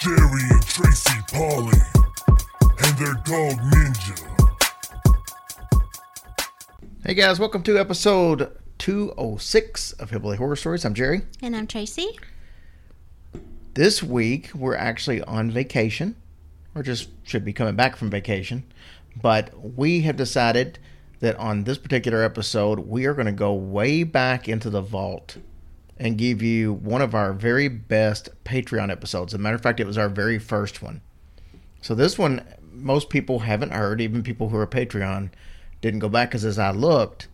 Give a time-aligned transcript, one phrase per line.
[0.00, 1.78] Jerry and Tracy Polly,
[2.84, 4.20] and their dog Ninja.
[7.02, 10.84] Hey guys, welcome to episode 206 of Hillbilly Horror Stories.
[10.84, 11.22] I'm Jerry.
[11.40, 12.18] And I'm Tracy.
[13.72, 16.14] This week we're actually on vacation,
[16.74, 18.64] or just should be coming back from vacation.
[19.20, 20.78] But we have decided
[21.20, 25.38] that on this particular episode, we are going to go way back into the vault
[25.98, 29.32] and give you one of our very best Patreon episodes.
[29.32, 31.00] As a matter of fact, it was our very first one.
[31.80, 35.30] So this one, most people haven't heard, even people who are Patreon
[35.80, 37.28] didn't go back because as I looked,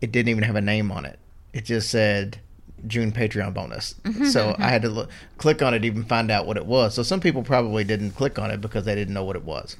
[0.00, 1.18] it didn't even have a name on it.
[1.52, 2.40] It just said
[2.86, 3.94] June Patreon bonus.
[4.02, 4.26] Mm-hmm.
[4.26, 4.98] so I had to mm-hmm.
[4.98, 6.94] look, click on it even find out what it was.
[6.94, 9.76] So some people probably didn't click on it because they didn't know what it was.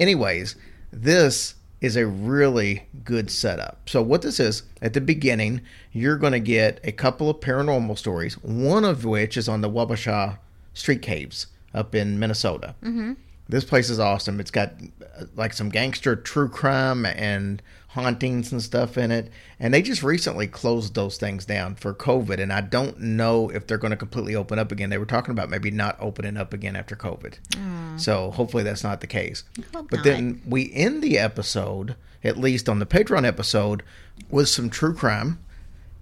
[0.00, 0.56] Anyways,
[0.92, 3.88] this is a really good setup.
[3.88, 5.60] So what this is, at the beginning,
[5.92, 9.70] you're going to get a couple of paranormal stories, one of which is on the
[9.70, 10.38] Wabasha
[10.74, 12.74] Street Caves up in Minnesota.
[12.82, 13.14] Mm-hmm.
[13.48, 14.40] This place is awesome.
[14.40, 14.72] It's got
[15.18, 17.62] uh, like some gangster true crime and
[17.96, 19.30] hauntings and stuff in it.
[19.58, 22.38] And they just recently closed those things down for COVID.
[22.38, 24.90] And I don't know if they're going to completely open up again.
[24.90, 27.38] They were talking about maybe not opening up again after COVID.
[27.52, 27.98] Mm.
[27.98, 29.44] So hopefully that's not the case.
[29.74, 30.04] hope But not.
[30.04, 33.82] then we end the episode, at least on the Patreon episode,
[34.28, 35.38] with some true crime.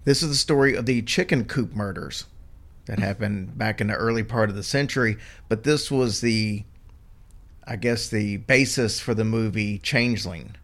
[0.03, 2.24] This is the story of the chicken coop murders
[2.86, 3.02] that mm.
[3.02, 5.17] happened back in the early part of the century.
[5.48, 6.64] But this was the,
[7.64, 10.57] I guess, the basis for the movie Changeling,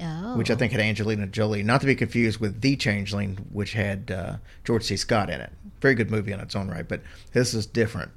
[0.00, 0.36] Oh.
[0.36, 4.10] which I think had Angelina Jolie, not to be confused with The Changeling, which had
[4.10, 4.96] uh, George C.
[4.96, 5.52] Scott in it.
[5.80, 8.10] Very good movie in its own right, but this is different.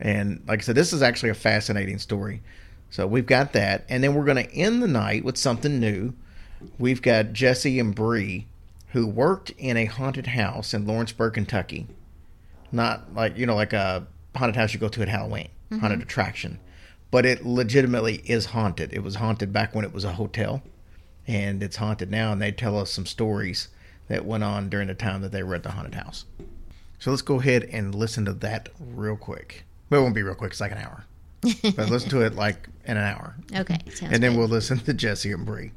[0.00, 2.42] And like I said, this is actually a fascinating story.
[2.90, 6.14] So we've got that, and then we're going to end the night with something new.
[6.78, 8.46] We've got Jesse and Bree,
[8.88, 11.86] who worked in a haunted house in Lawrenceburg, Kentucky.
[12.72, 15.48] Not like you know, like a haunted house you go to at Halloween,
[15.80, 16.58] haunted attraction,
[17.10, 18.92] but it legitimately is haunted.
[18.92, 20.62] It was haunted back when it was a hotel,
[21.30, 22.32] and it's haunted now.
[22.32, 23.68] And they tell us some stories
[24.08, 26.24] that went on during the time that they were at the haunted house.
[26.98, 29.64] So let's go ahead and listen to that real quick.
[29.88, 31.04] Well, it won't be real quick; it's like an hour.
[31.42, 33.78] but listen to it like in an hour, Okay.
[33.90, 34.38] Sounds and then good.
[34.38, 35.72] we'll listen to Jesse and Bree.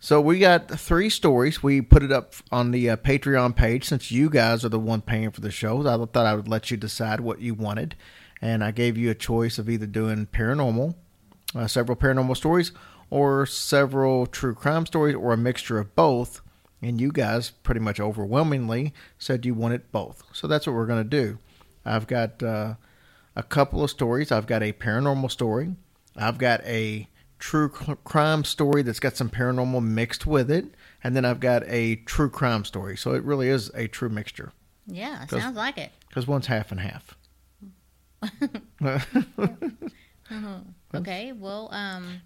[0.00, 1.62] So we got three stories.
[1.62, 5.00] We put it up on the uh, Patreon page since you guys are the one
[5.00, 5.80] paying for the show.
[5.80, 7.94] I thought I would let you decide what you wanted,
[8.42, 10.94] and I gave you a choice of either doing paranormal,
[11.54, 12.72] uh, several paranormal stories,
[13.12, 16.40] or several true crime stories, or a mixture of both.
[16.80, 20.24] And you guys pretty much overwhelmingly said you wanted both.
[20.32, 21.38] So that's what we're going to do.
[21.84, 22.74] I've got uh,
[23.36, 24.32] a couple of stories.
[24.32, 25.76] I've got a paranormal story.
[26.16, 27.06] I've got a
[27.38, 30.74] true crime story that's got some paranormal mixed with it.
[31.04, 32.96] And then I've got a true crime story.
[32.96, 34.52] So it really is a true mixture
[34.86, 35.92] yeah, sounds like it.
[36.08, 37.16] because one's half and half.
[40.94, 41.32] Okay.
[41.32, 42.20] Well, um,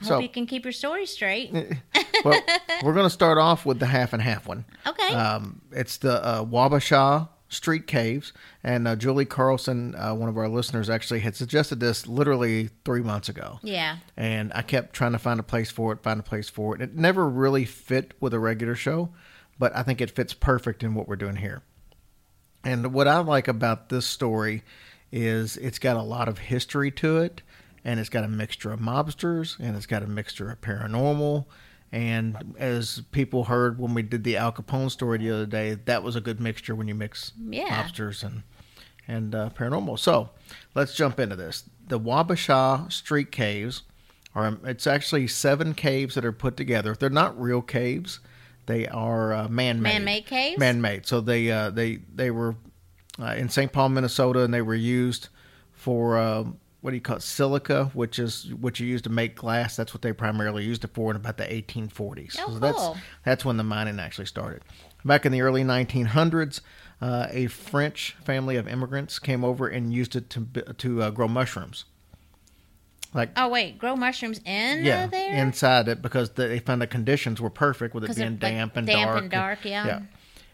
[0.00, 1.52] I So- hope you can keep your story straight.
[2.24, 2.40] well,
[2.82, 4.64] we're going to start off with the half and half one.
[4.86, 5.14] Okay.
[5.14, 8.32] Um, it's the uh, Wabasha Street Caves,
[8.64, 13.02] and uh, Julie Carlson, uh, one of our listeners, actually had suggested this literally three
[13.02, 13.60] months ago.
[13.62, 13.98] yeah.
[14.16, 16.80] and I kept trying to find a place for it, find a place for it.
[16.82, 19.10] It never really fit with a regular show,
[19.58, 21.62] but I think it fits perfect in what we're doing here.
[22.64, 24.62] And what I like about this story
[25.12, 27.42] is it's got a lot of history to it,
[27.84, 31.46] and it's got a mixture of mobsters, and it's got a mixture of paranormal.
[31.92, 36.02] And as people heard when we did the Al Capone story the other day, that
[36.02, 37.68] was a good mixture when you mix Yeah.
[37.82, 38.42] mobsters and
[39.06, 39.98] and uh, paranormal.
[39.98, 40.30] So
[40.74, 41.68] let's jump into this.
[41.86, 43.82] The Wabasha Street Caves
[44.34, 46.96] are it's actually seven caves that are put together.
[46.98, 48.18] They're not real caves.
[48.66, 49.92] They are uh, man-made.
[49.92, 50.58] Man-made caves?
[50.58, 51.06] Man-made.
[51.06, 52.56] So they uh, they they were
[53.20, 53.70] uh, in St.
[53.70, 55.28] Paul, Minnesota, and they were used
[55.74, 56.44] for uh,
[56.84, 57.22] what do you call it?
[57.22, 59.74] Silica, which is what you use to make glass.
[59.74, 62.36] That's what they primarily used it for in about the 1840s.
[62.40, 62.98] Oh, so that's cool.
[63.24, 64.60] that's when the mining actually started.
[65.02, 66.60] Back in the early 1900s,
[67.00, 70.44] uh, a French family of immigrants came over and used it to
[70.76, 71.86] to uh, grow mushrooms.
[73.14, 75.34] Like Oh wait, grow mushrooms in yeah, uh, there?
[75.36, 78.76] inside it because they found the conditions were perfect with it being they're, like, damp
[78.76, 79.22] and damp dark.
[79.22, 79.64] and dark.
[79.64, 79.86] Yeah.
[79.86, 80.00] yeah.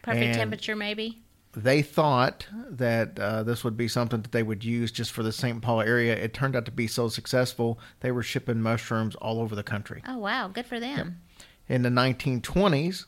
[0.02, 1.18] Perfect And- temperature, maybe.
[1.52, 5.32] They thought that uh, this would be something that they would use just for the
[5.32, 5.60] St.
[5.60, 6.14] Paul area.
[6.14, 10.02] It turned out to be so successful, they were shipping mushrooms all over the country.
[10.06, 11.20] Oh wow, good for them.
[11.68, 13.06] In the 1920s,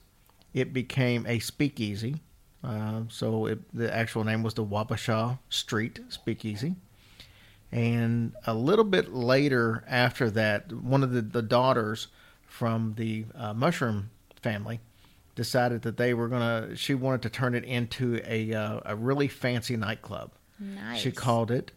[0.54, 2.22] it became a speakeasy.
[2.64, 6.76] Uh, so it, the actual name was the Wabasha Street Speakeasy.
[7.70, 12.08] And a little bit later after that, one of the, the daughters
[12.46, 14.10] from the uh, mushroom
[14.42, 14.80] family
[15.34, 16.76] decided that they were gonna.
[16.76, 20.32] She wanted to turn it into a uh, a really fancy nightclub.
[20.58, 21.00] Nice.
[21.00, 21.72] She called it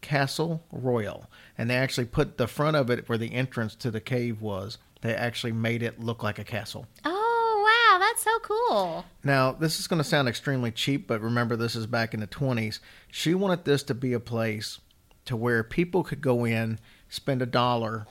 [0.00, 4.00] Castle Royal, and they actually put the front of it where the entrance to the
[4.00, 4.78] cave was.
[5.02, 6.86] They actually made it look like a castle.
[7.04, 9.04] Oh wow, that's so cool.
[9.24, 12.26] Now, this is going to sound extremely cheap, but remember, this is back in the
[12.26, 12.80] 20s.
[13.10, 14.78] She wanted this to be a place
[15.24, 18.06] to where people could go in, spend a dollar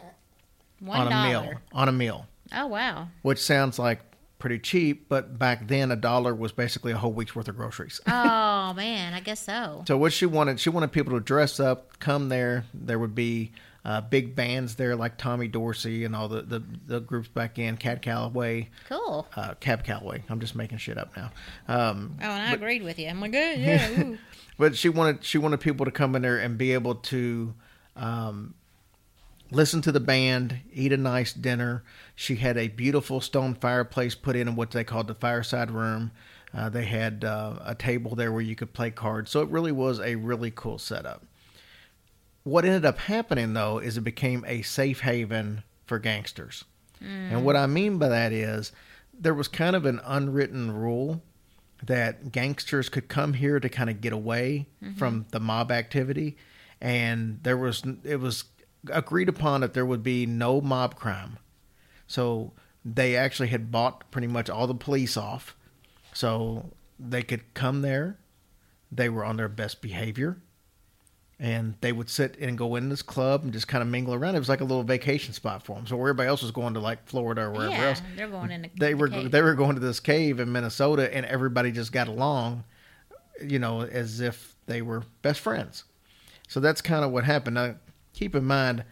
[0.88, 3.10] on a meal, on a meal, Oh wow.
[3.22, 4.00] which sounds like
[4.40, 8.00] pretty cheap, but back then a dollar was basically a whole week's worth of groceries.
[8.08, 9.84] Oh man, I guess so.
[9.88, 12.66] So what she wanted, she wanted people to dress up, come there.
[12.74, 13.52] There would be
[13.84, 17.78] uh, big bands there like Tommy Dorsey and all the, the, the groups back in,
[17.78, 19.28] Cad Calloway, Cool.
[19.36, 20.24] uh, Cab Calloway.
[20.30, 21.32] I'm just making shit up now.
[21.68, 23.08] Um, Oh, and I agreed with you.
[23.08, 24.16] I'm like, good, yeah.
[24.60, 27.54] but she wanted she wanted people to come in there and be able to
[27.96, 28.54] um,
[29.52, 31.84] listen to the band, eat a nice dinner.
[32.20, 36.12] She had a beautiful stone fireplace put in in what they called the fireside room.
[36.54, 39.72] Uh, they had uh, a table there where you could play cards, so it really
[39.72, 41.24] was a really cool setup.
[42.44, 46.66] What ended up happening though is it became a safe haven for gangsters.
[47.32, 48.74] And what I mean by that is
[49.18, 51.22] there was kind of an unwritten rule
[51.86, 54.68] that gangsters could come here to kind of get away
[54.98, 56.36] from the mob activity
[56.82, 58.44] and there was it was
[58.92, 61.40] agreed upon that there would be no mob crime
[62.10, 62.52] so
[62.84, 65.56] they actually had bought pretty much all the police off
[66.14, 66.70] so
[67.00, 68.18] they could come there
[68.92, 70.38] they were on their best behavior
[71.40, 74.36] and they would sit and go in this club and just kind of mingle around.
[74.36, 75.88] It was like a little vacation spot for them.
[75.88, 78.52] So where everybody else was going to like Florida or wherever yeah, else, they're going
[78.52, 79.32] in the they the were cave.
[79.32, 82.66] they were going to this cave in Minnesota, and everybody just got along,
[83.42, 85.86] you know, as if they were best friends.
[86.50, 87.54] So that's kind of what happened.
[87.54, 87.76] Now,
[88.14, 88.84] keep in mind,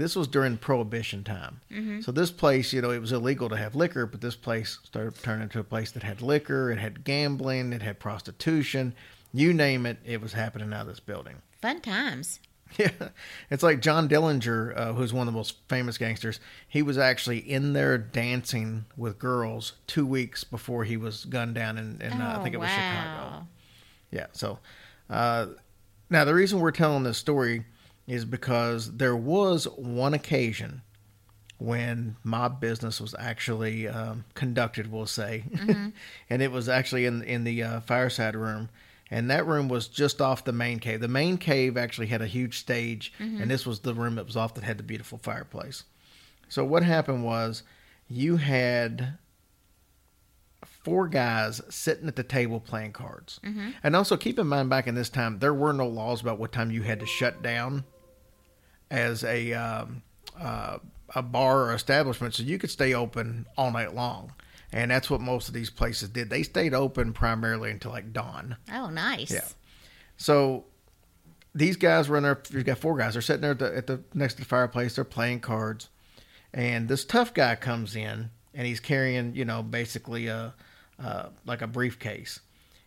[0.00, 1.60] this was during Prohibition time.
[1.70, 2.00] Mm-hmm.
[2.00, 5.20] So this place, you know, it was illegal to have liquor, but this place started
[5.22, 8.94] turning into a place that had liquor, it had gambling, it had prostitution,
[9.32, 11.36] you name it, it was happening out of this building.
[11.60, 12.40] Fun times.
[12.76, 12.90] Yeah,
[13.50, 16.40] it's like John Dillinger, uh, who's one of the most famous gangsters.
[16.66, 21.78] He was actually in there dancing with girls two weeks before he was gunned down
[21.78, 23.46] in, in uh, I Oh, think it was Chicago.
[24.10, 24.26] Yeah.
[24.32, 24.58] So
[25.08, 25.46] uh,
[26.10, 27.64] now the reason we're telling this story
[28.06, 30.82] is because there was one occasion
[31.58, 35.44] when mob business was actually um, conducted, we'll say,
[36.30, 38.68] and it was actually in in the uh, fireside room.
[39.10, 41.00] And that room was just off the main cave.
[41.00, 44.36] The main cave actually had a huge stage, and this was the room that was
[44.36, 45.84] off that had the beautiful fireplace.
[46.48, 47.62] So what happened was,
[48.08, 49.18] you had
[50.64, 53.40] four guys sitting at the table playing cards.
[53.82, 56.52] And also keep in mind, back in this time, there were no laws about what
[56.52, 57.84] time you had to shut down
[58.90, 60.02] as a um,
[60.38, 60.78] uh,
[61.14, 64.32] a bar or establishment, so you could stay open all night long.
[64.72, 66.30] And that's what most of these places did.
[66.30, 68.56] They stayed open primarily until like dawn.
[68.72, 69.30] Oh, nice.
[69.30, 69.46] Yeah.
[70.16, 70.64] So
[71.54, 72.42] these guys were in there.
[72.50, 73.12] You've got four guys.
[73.12, 74.96] They're sitting there at the, at the next to the fireplace.
[74.96, 75.88] They're playing cards,
[76.52, 80.54] and this tough guy comes in, and he's carrying, you know, basically a
[80.98, 82.40] uh, like a briefcase,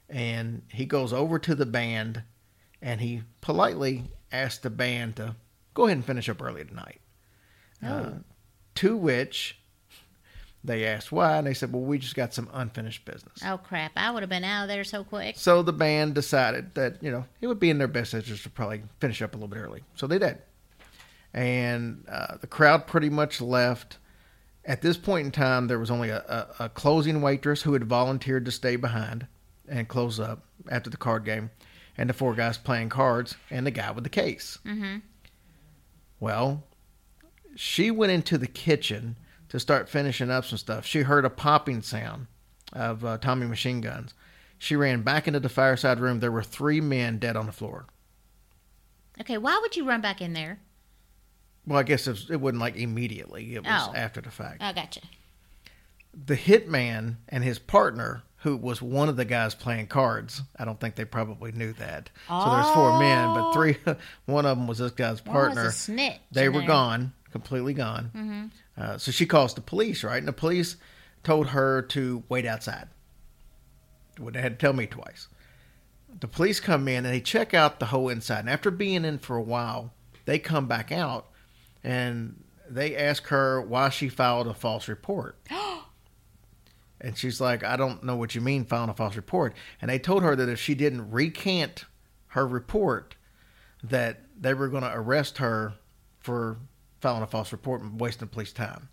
[0.09, 2.23] and he goes over to the band,
[2.81, 5.35] and he politely asks the band to
[5.77, 6.99] go ahead and finish up early tonight.
[7.85, 8.13] Uh,
[8.73, 9.59] to which
[10.63, 13.91] they asked why, and they said, "Well, we just got some unfinished business." Oh crap!
[13.95, 15.35] I would have been out of there so quick.
[15.37, 18.49] So the band decided that, you know, it would be in their best interest to
[18.49, 19.83] probably finish up a little bit early.
[19.93, 20.39] So they did.
[21.31, 23.99] And uh, the crowd pretty much left.
[24.65, 27.83] At this point in time, there was only a, a, a closing waitress who had
[27.83, 29.27] volunteered to stay behind
[29.67, 31.51] and close up after the card game,
[31.97, 34.57] and the four guys playing cards, and the guy with the case.
[34.65, 34.97] Mm-hmm.
[36.19, 36.63] Well,
[37.55, 39.17] she went into the kitchen
[39.49, 40.85] to start finishing up some stuff.
[40.85, 42.27] She heard a popping sound
[42.73, 44.13] of uh, Tommy machine guns.
[44.57, 46.19] She ran back into the fireside room.
[46.19, 47.85] There were three men dead on the floor.
[49.21, 50.59] Okay, why would you run back in there?
[51.65, 53.55] Well, I guess it, was, it wasn't like immediately.
[53.55, 53.93] It was Oh.
[53.95, 54.61] after the fact.
[54.61, 55.01] I gotcha.
[56.13, 60.41] The hitman and his partner who was one of the guys playing cards.
[60.57, 62.09] I don't think they probably knew that.
[62.27, 63.77] So there's four men, but three,
[64.25, 65.71] one of them was this guy's One was a partner.
[65.71, 66.67] snitch They were there.
[66.67, 68.51] gone, completely gone.
[68.77, 70.19] Uh, so she calls the police, right?
[70.19, 70.75] And the police
[71.23, 72.87] told her to wait outside.
[74.19, 75.27] Well, They had to tell me twice.
[76.19, 78.39] The police come in and they check out the whole inside.
[78.41, 79.93] And after being in for a while,
[80.25, 81.27] they come back out
[81.83, 85.37] and they ask her why she filed a false report.
[86.99, 89.53] and she's like, I don't know what you mean, filing a false report.
[89.81, 91.85] And they told her that if she didn't recant
[92.27, 93.15] her report,
[93.83, 95.73] that they were going to arrest her
[96.19, 96.57] for
[96.99, 98.89] filing a false report and wasting police time.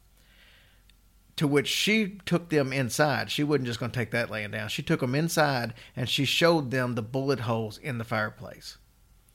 [1.37, 3.31] To which she took them inside.
[3.31, 4.69] She wasn't just going to take that laying down.
[4.69, 8.79] She took them inside and she showed them the bullet holes in the fireplace.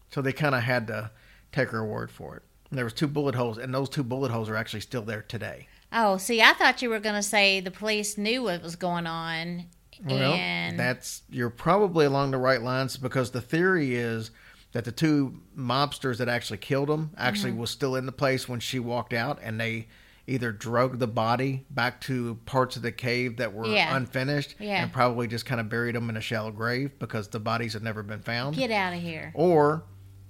[0.10, 1.12] So they kind of had to
[1.52, 2.44] take her word for it.
[2.70, 5.24] And there was two bullet holes, and those two bullet holes are actually still there
[5.24, 5.68] today.
[5.92, 9.08] Oh, see, I thought you were going to say the police knew what was going
[9.08, 9.66] on.
[10.06, 14.32] Well, and that's you're probably along the right lines because the theory is
[14.72, 17.60] that the two mobsters that actually killed him actually Mm-hmm.
[17.62, 19.88] was still in the place when she walked out, and they
[20.28, 23.96] either drug the body back to parts of the cave that were Yeah.
[23.98, 24.84] unfinished, Yeah.
[24.84, 27.82] and probably just kind of buried them in a shallow grave because the bodies had
[27.84, 29.32] never been found, get out of here.
[29.34, 29.84] or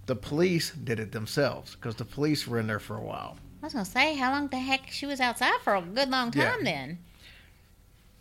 [0.05, 3.37] the police did it themselves because the police were in there for a while.
[3.61, 6.09] I was going to say, how long the heck she was outside for a good
[6.09, 6.51] long Yeah.
[6.51, 6.99] time then?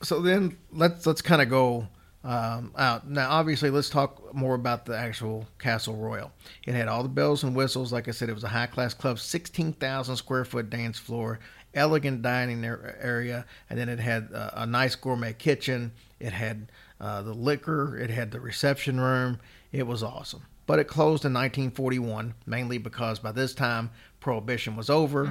[0.03, 1.89] so then let's let's kind of go
[2.25, 3.31] um, out now.
[3.31, 6.31] Obviously, let's talk more about the actual Castle Royal.
[6.67, 7.93] It had all the bells and whistles.
[7.93, 11.41] Like I said, it was a high class club, sixteen thousand square foot dance floor,
[11.75, 15.93] elegant dining area, and then it had uh, a nice gourmet kitchen.
[16.21, 17.97] It had uh, the liquor.
[17.99, 19.41] It had the reception room.
[19.73, 20.43] It was awesome.
[20.69, 25.25] But it closed in 1941, mainly because by this time prohibition was over.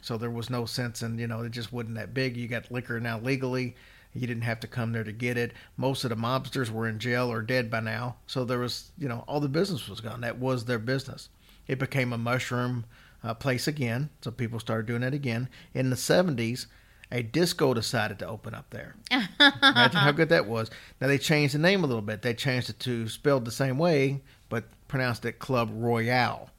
[0.00, 2.36] So there was no sense in, you know, it just wasn't that big.
[2.36, 3.74] You got liquor now legally.
[4.14, 5.52] You didn't have to come there to get it.
[5.76, 8.16] Most of the mobsters were in jail or dead by now.
[8.26, 10.20] So there was, you know, all the business was gone.
[10.22, 11.28] That was their business.
[11.66, 12.84] It became a mushroom
[13.22, 14.10] uh, place again.
[14.22, 15.48] So people started doing it again.
[15.74, 16.66] In the 70s,
[17.10, 18.94] a disco decided to open up there.
[19.40, 20.70] Imagine how good that was.
[21.00, 22.22] Now they changed the name a little bit.
[22.22, 24.22] They changed it to spelled the same way,
[24.88, 26.50] pronounced it Club Royale.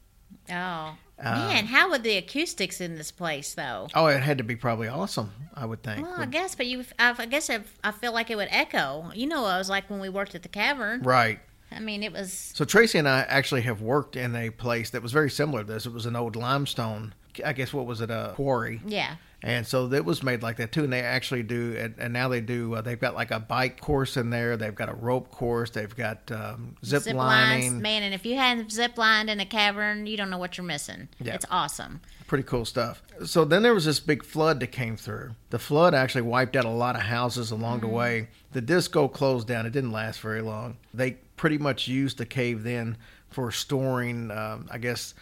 [0.50, 0.96] Oh.
[1.22, 3.88] Uh, Man, how would the acoustics in this place, though?
[3.94, 6.06] Oh, it had to be probably awesome, I would think.
[6.06, 9.10] Well, I guess, but you, I, I guess I, I feel like it would echo.
[9.14, 11.02] You know, what it was like when we worked at the cavern.
[11.02, 11.40] Right.
[11.70, 12.32] I mean, it was.
[12.54, 15.70] So Tracy and I actually have worked in a place that was very similar to
[15.70, 15.84] this.
[15.84, 18.80] It was an old limestone, I guess what was it, a quarry.
[18.86, 19.16] Yeah.
[19.42, 20.84] And so it was made like that too.
[20.84, 23.80] And they actually do, and, and now they do, uh, they've got like a bike
[23.80, 24.56] course in there.
[24.56, 25.70] They've got a rope course.
[25.70, 27.82] They've got um, zip, lines, lining.
[27.82, 30.66] man, and if you hadn't zip lined in a cavern, you don't know what you're
[30.66, 31.08] missing.
[31.20, 31.34] Yeah.
[31.34, 32.00] It's awesome.
[32.26, 33.02] Pretty cool stuff.
[33.24, 35.30] So then there was this big flood that came through.
[35.48, 38.28] The flood actually wiped out a lot of houses along the way.
[38.52, 39.66] The disco closed down.
[39.66, 40.76] It didn't last very long.
[40.94, 42.98] They pretty much used the cave then
[43.30, 45.14] for storing, um, I guess,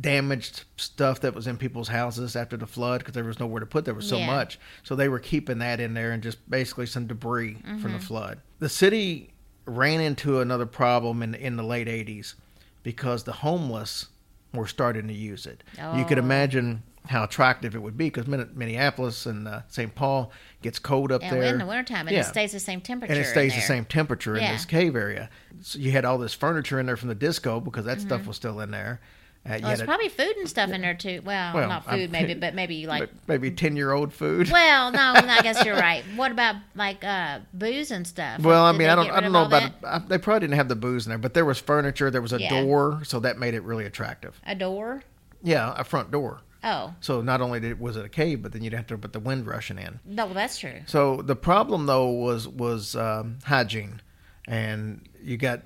[0.00, 3.66] damaged stuff that was in people's houses after the flood because there was nowhere to
[3.66, 3.84] put.
[3.84, 4.26] There was so Yeah.
[4.26, 4.58] much.
[4.82, 8.40] So they were keeping that in there and just basically some debris from the flood.
[8.58, 9.30] The city
[9.66, 12.34] ran into another problem in in the late 80s
[12.82, 14.06] because the homeless
[14.52, 15.62] were starting to use it.
[15.96, 16.22] You could Oh.
[16.22, 19.92] imagine how attractive it would be because Minneapolis and uh, St.
[19.94, 20.30] Paul
[20.62, 21.42] gets cold up And there.
[21.52, 22.20] in the wintertime, and Yeah.
[22.20, 23.12] it stays the same temperature.
[23.12, 25.28] and it stays the same temperature in this cave area.
[25.62, 28.36] So you had all this furniture in there from the disco because that stuff was
[28.36, 29.00] still in there.
[29.44, 29.58] Uh.
[29.60, 31.20] Well, there's probably food and stuff in there too.
[31.24, 33.10] Well, Well, not I'm- food maybe, but maybe like.
[33.26, 34.48] maybe ten year old food.
[34.50, 36.04] Well, no, I guess you're right.
[36.14, 38.40] What about like uh, booze and stuff?
[38.40, 39.72] Well, I mean, I don't, I don't know about.
[39.84, 42.10] I, they probably didn't have the booze in there, but there was furniture.
[42.10, 42.62] There was a Yeah.
[42.62, 44.40] door, so that made it really attractive.
[44.46, 45.02] a door.
[45.42, 46.40] Yeah, a front door.
[46.64, 49.12] Oh, So not only did, was it a cave, but then you'd have to put
[49.12, 49.98] the wind rushing in.
[50.04, 50.82] no, that's true.
[50.86, 54.00] So the problem though was was um, hygiene,
[54.46, 55.62] and you got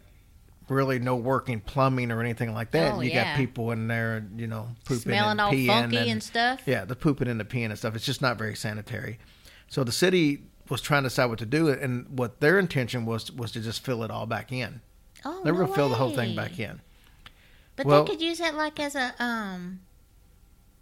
[0.69, 2.93] really no working plumbing or anything like that.
[2.93, 3.33] Oh, and you yeah.
[3.33, 6.61] got people in there, you know, pooping Smelling and all peeing funky and, and stuff.
[6.67, 7.95] Yeah, the pooping and the peeing and stuff.
[7.95, 9.19] It's just not very sanitary.
[9.69, 13.31] So the city was trying to decide what to do, and what their intention was
[13.31, 14.81] was to just fill it all back in.
[15.25, 16.81] Oh, They were no gonna fill the whole thing back in.
[17.77, 19.81] But Well- they could use that like as a um,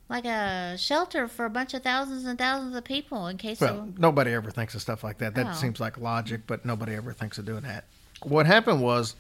[0.09, 3.61] like a shelter for a bunch of thousands and thousands of people in case.
[3.61, 5.35] Well, of, nobody ever thinks of stuff like that.
[5.35, 5.53] That Oh.
[5.53, 7.85] seems like logic, but nobody ever thinks of doing that.
[8.23, 9.17] What happened was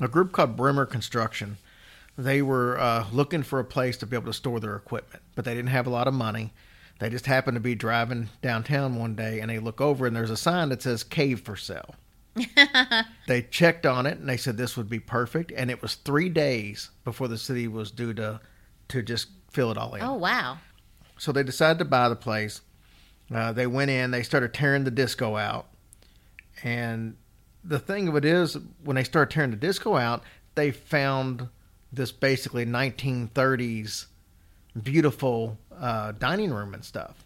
[0.00, 1.58] a group called Brimmer Construction.
[2.16, 5.44] They were uh, looking for a place to be able to store their equipment, but
[5.44, 6.52] they didn't have a lot of money.
[6.98, 10.30] They just happened to be driving downtown one day and they look over and there's
[10.30, 11.94] a sign that says cave for sale.
[13.26, 15.50] they checked on it and they said this would be perfect.
[15.56, 18.40] And it was three days before the city was due to
[18.88, 20.02] to just fill it all in.
[20.02, 20.58] oh wow,
[21.16, 22.60] So they decided to buy the place.
[23.32, 25.68] Uh, they went in, they started tearing the disco out,
[26.64, 27.16] And
[27.64, 30.22] the thing of it is, when they started tearing the disco out,
[30.54, 31.48] they found
[31.92, 34.06] this basically 1930s
[34.80, 37.24] beautiful uh, dining room and stuff.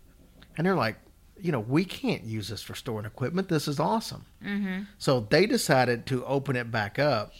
[0.57, 0.97] And they're like,
[1.41, 3.49] you know, we can't use this for storing equipment.
[3.49, 4.25] This is awesome.
[4.43, 4.83] Mm-hmm.
[4.99, 7.33] So they decided to open it back up.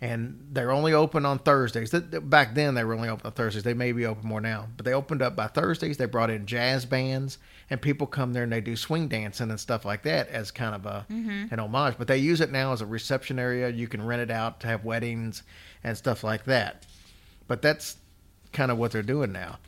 [0.00, 1.90] And they're only open on Thursdays.
[1.90, 3.64] Th- th- Back then, they were only open on Thursdays.
[3.64, 4.68] They may be open more now.
[4.76, 5.96] But they opened up by Thursdays.
[5.96, 7.38] They brought in jazz bands,
[7.70, 10.74] and people come there and they do swing dancing and stuff like that as kind
[10.74, 11.52] of a mm-hmm.
[11.52, 11.96] an homage.
[11.98, 13.68] But they use it now as a reception area.
[13.68, 15.42] You can rent it out to have weddings
[15.84, 16.86] and stuff like that.
[17.46, 17.96] But that's
[18.52, 19.58] kind of what they're doing now.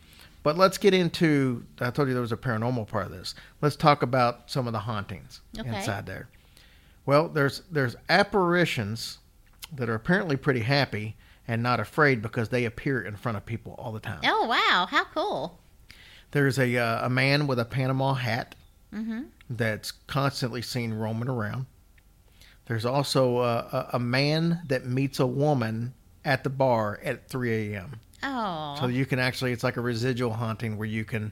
[0.42, 1.64] But let's get into.
[1.80, 3.34] I told you there was a paranormal part of this.
[3.60, 5.68] Let's talk about some of the hauntings Okay.
[5.68, 6.28] inside there.
[7.04, 9.18] Well, there's there's apparitions
[9.72, 11.16] that are apparently pretty happy
[11.46, 14.20] and not afraid because they appear in front of people all the time.
[14.24, 15.58] Oh wow, how cool.
[16.32, 18.54] There's a uh, a man with a Panama hat
[18.92, 19.20] Mm-hmm.
[19.48, 21.66] that's constantly seen roaming around.
[22.66, 25.94] There's also uh, a, a man that meets a woman
[26.24, 28.00] at the bar at 3 a.m.
[28.24, 28.76] Oh.
[28.80, 31.30] So you can actually, it's like a residual haunting where you can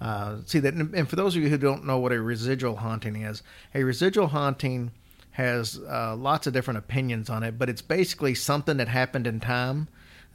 [0.00, 0.74] uh, see that.
[0.74, 4.26] And for those of you who don't know what a residual haunting is, a residual
[4.26, 4.90] haunting
[5.30, 9.38] has uh, lots of different opinions on it, but it's basically something that happened in
[9.38, 9.86] time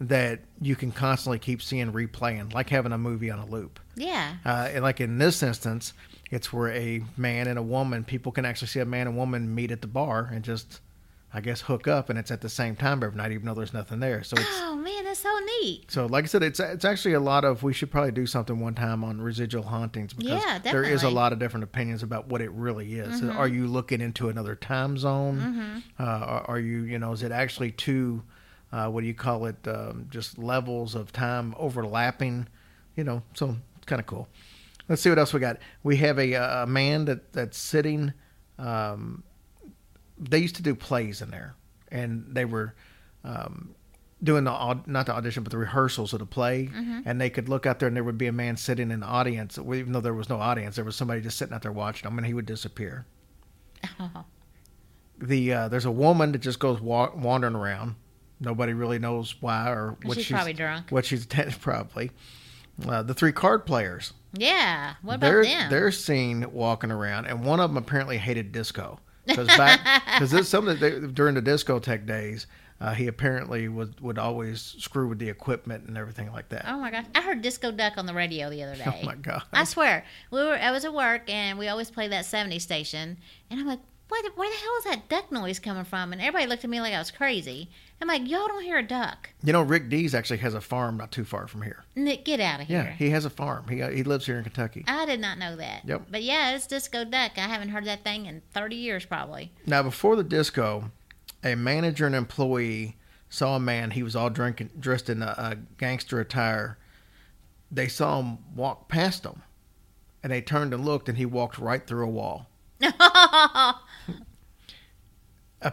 [0.07, 3.79] that you can constantly keep seeing replaying, like having a movie on a loop.
[3.95, 4.35] yeah.
[4.43, 5.93] Uh, and like in this instance,
[6.31, 9.53] it's where a man and a woman, people can actually see a man and woman
[9.53, 10.79] meet at the bar and just,
[11.33, 13.73] I guess, hook up, and it's at the same time every night, even though there's
[13.73, 14.23] nothing there.
[14.23, 15.29] So it's Oh man, that's so
[15.61, 15.91] neat.
[15.91, 17.61] so, like I said, it's it's actually a lot of.
[17.63, 21.05] We should probably do something one time on residual hauntings because Yeah, there is a.
[21.07, 21.15] Mm-hmm.
[21.15, 23.21] lot of different opinions about what it really is.
[23.23, 25.83] Are you looking into another time zone?
[25.99, 28.23] Uh, are, are you, you know, is it actually two?
[28.71, 29.55] Uh, what do you call it?
[29.67, 32.47] Um, just levels of time overlapping.
[32.95, 34.27] You know, so it's kind of cool.
[34.89, 35.57] Let's see what else we got.
[35.83, 38.13] We have a, a man that that's sitting.
[38.57, 39.23] Um,
[40.17, 41.55] they used to do plays in there,
[41.91, 42.75] and they were
[43.23, 43.73] um,
[44.23, 46.69] doing the not the audition, but the rehearsals of the play.
[47.05, 49.05] And they could look out there, and there would be a man sitting in the
[49.07, 50.75] audience, even though there was no audience.
[50.75, 53.05] There was somebody just sitting out there watching them, and he would disappear.
[55.19, 57.95] The uh, there's a woman that just goes wa- wandering around.
[58.41, 60.89] Nobody really knows why or what She's she's probably drunk.
[60.89, 61.25] What she's
[61.61, 62.11] probably.
[62.87, 64.95] Uh, the three card players Yeah.
[65.03, 65.69] What about they're them?
[65.69, 69.79] they're seen walking around, and one of them apparently hated disco because back
[70.13, 72.47] because this some of the, during the discotheque days,
[72.79, 76.65] uh, he apparently would would always screw with the equipment and everything like that.
[76.67, 77.05] Oh my gosh!
[77.13, 78.83] I heard Disco Duck on the radio the other day.
[79.01, 79.43] Oh my god!
[79.53, 80.55] I swear, we were.
[80.55, 83.17] I was at work and we always play that '70s station,
[83.51, 86.21] and I'm like, "Where the, where the hell is that duck noise coming from?" And
[86.21, 87.69] everybody looked at me like I was crazy.
[88.01, 89.29] I'm like, "Y'all don't hear a duck?
[89.43, 91.83] You know, Rick Dees actually has a farm not too far from here.
[91.95, 92.83] Nick, get out of here.
[92.83, 93.67] Yeah, he has a farm.
[93.67, 94.83] He uh, he lives here in Kentucky.
[94.87, 95.83] I did not know that.
[95.85, 96.07] Yep.
[96.09, 97.33] But yeah, it's Disco Duck.
[97.37, 99.51] I haven't heard that thing in 30 years probably.
[99.65, 100.91] Now, before the disco,
[101.43, 102.97] a manager and employee
[103.29, 103.91] saw a man.
[103.91, 106.77] He was all drinking, dressed in a, a gangster attire.
[107.71, 109.43] They saw him walk past them,
[110.21, 112.49] and they turned and looked, and he walked right through a wall.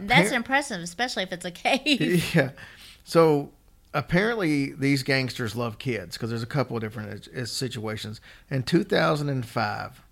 [0.00, 2.34] That's impressive, especially if it's a cave.
[2.34, 2.50] yeah.
[3.04, 3.50] So
[3.94, 8.20] apparently, these gangsters love kids because there's a couple of different uh, situations.
[8.50, 10.02] In 2005,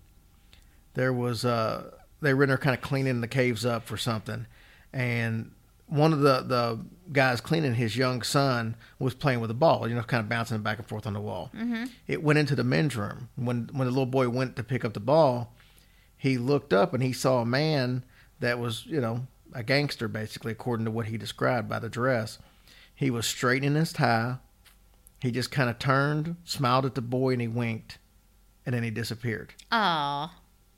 [0.93, 4.47] there was uh, they were in there kind of cleaning the caves up for something,
[4.93, 5.51] and
[5.87, 6.79] one of the the
[7.13, 10.57] guys cleaning his young son was playing with a ball, you know, kind of bouncing
[10.57, 11.51] it back and forth on the wall.
[11.55, 11.85] Mm-hmm.
[12.07, 13.29] It went into the men's room.
[13.35, 15.53] When when the little boy went to pick up the ball,
[16.17, 18.03] he looked up and he saw a man
[18.39, 22.39] that was, you know, a gangster basically, according to what he described by the dress.
[22.93, 24.37] He was straightening his tie.
[25.21, 27.97] He just kind of turned, smiled at the boy, and he winked,
[28.65, 29.53] and then he disappeared.
[29.71, 30.31] Oh,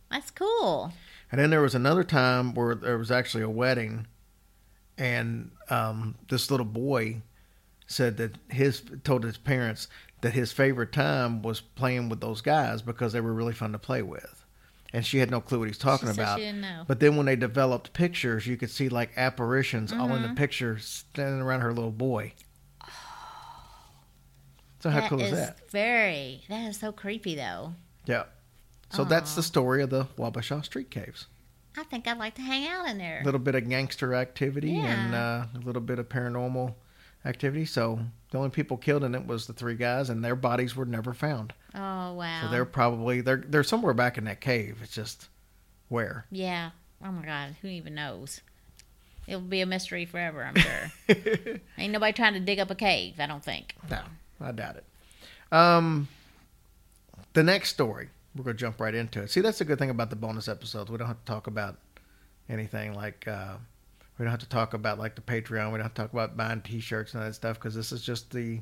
[0.10, 0.94] that's cool.
[1.32, 4.08] And then there was another time where there was actually a wedding,
[4.98, 7.22] and um, this little boy
[7.88, 9.88] said that his told his parents
[10.22, 13.80] that his favorite time was playing with those guys because they were really fun to
[13.80, 14.39] play with,
[14.94, 16.38] and she had no clue what he's talking She about.
[16.40, 16.84] she didn't know.
[16.88, 20.24] But then when they developed pictures, you could see like apparitions all Mm-hmm.
[20.24, 22.34] in the picture standing around her little boy.
[24.82, 25.70] So how cool is is that?
[25.72, 26.42] very.
[26.50, 27.74] That is so creepy, though.
[28.06, 28.24] Yeah.
[28.92, 31.28] So that's the story of the Wabasha Street Caves.
[31.78, 33.20] I think I'd like to hang out in there.
[33.22, 36.74] a little bit of gangster activity and uh, a little bit of paranormal
[37.26, 37.66] activity.
[37.66, 38.00] So
[38.32, 41.14] the only people killed in it was the three guys, and their bodies were never
[41.14, 41.54] found.
[41.76, 42.42] Oh wow.
[42.44, 44.80] So they're probably they're they're somewhere back in that cave.
[44.84, 45.28] It's just
[45.88, 46.26] where.
[46.32, 46.72] Yeah.
[47.04, 47.56] Oh my God.
[47.62, 48.42] Who even knows?
[49.28, 50.44] It'll be a mystery forever.
[50.44, 51.60] I'm sure.
[51.78, 53.16] Ain't nobody trying to dig up a cave.
[53.20, 53.76] I don't think.
[53.90, 54.02] No,
[54.42, 54.86] I doubt it.
[55.52, 56.08] Um,
[57.34, 59.30] the next story we're gonna jump right into it.
[59.30, 60.90] See, that's the good thing about the bonus episodes.
[60.90, 61.78] We don't have to talk about
[62.50, 63.28] anything like.
[63.28, 63.56] Uh,
[64.20, 65.72] we don't have to talk about like the Patreon.
[65.72, 68.32] We don't have to talk about buying T-shirts and that stuff because this is just
[68.32, 68.60] the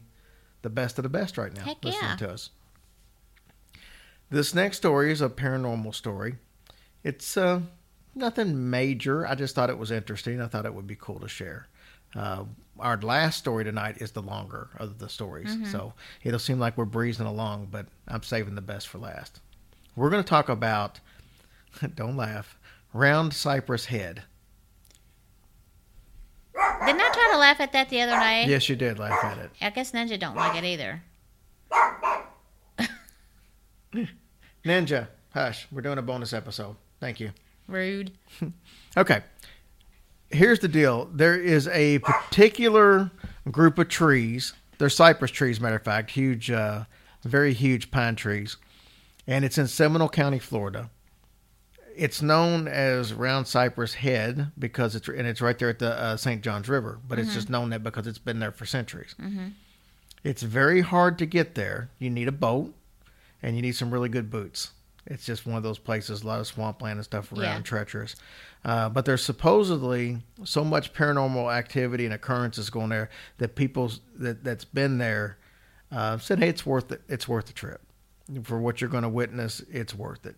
[0.61, 1.63] the best of the best right now.
[1.63, 2.15] Heck listening yeah.
[2.17, 2.51] to us.
[4.29, 6.35] This next story is a paranormal story.
[7.03, 7.61] It's uh,
[8.13, 9.25] nothing major.
[9.25, 10.41] I just thought it was interesting.
[10.41, 11.67] I thought it would be cool to share.
[12.15, 12.45] Uh,
[12.79, 15.93] our last story tonight is the longer of the stories, so
[16.23, 19.39] it'll seem like we're breezing along, but I'm saving the best for last.
[19.95, 20.99] We're going to talk about,
[21.95, 22.57] don't laugh,
[22.93, 24.23] round cypress head.
[26.85, 28.47] Didn't I try to laugh at that the other night?
[28.47, 29.51] Yes, you did laugh at it.
[29.61, 31.01] I guess Ninja don't like it either.
[34.65, 35.67] Ninja, hush.
[35.71, 36.75] We're doing a bonus episode.
[36.99, 37.31] Thank you.
[37.67, 38.11] Rude.
[38.95, 39.21] Okay.
[40.31, 41.07] Here's the deal.
[41.13, 43.11] There is a particular
[43.51, 44.53] group of trees.
[44.79, 46.85] They're cypress trees, matter of fact, huge, uh,
[47.23, 48.57] very huge pine trees,
[49.27, 50.89] and it's in Seminole County, Florida.
[51.97, 56.15] It's known as Round Cypress Head because it's and it's right there at the uh,
[56.17, 56.41] St.
[56.43, 59.15] Johns River, but it's just known that because it's been there for centuries.
[60.23, 61.89] It's very hard to get there.
[61.99, 62.73] You need a boat,
[63.41, 64.71] and you need some really good boots.
[65.05, 67.61] It's just one of those places, a lot of swampland and stuff around, Yeah.
[67.61, 68.15] treacherous.
[68.65, 74.43] Uh, but there's supposedly so much paranormal activity and occurrences going there that people that
[74.43, 75.37] that's been there
[75.91, 77.01] uh, said, "Hey, it's worth it.
[77.07, 77.81] It's worth the trip
[78.43, 79.61] for what you're going to witness.
[79.71, 80.35] It's worth it."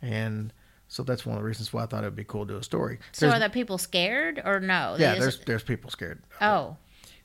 [0.00, 0.52] And
[0.88, 2.58] so that's one of the reasons why I thought it would be cool to do
[2.58, 2.98] a story.
[3.12, 4.96] So There's- are the people scared or no?
[4.96, 6.22] They yeah, there's there's people scared.
[6.40, 6.76] Oh.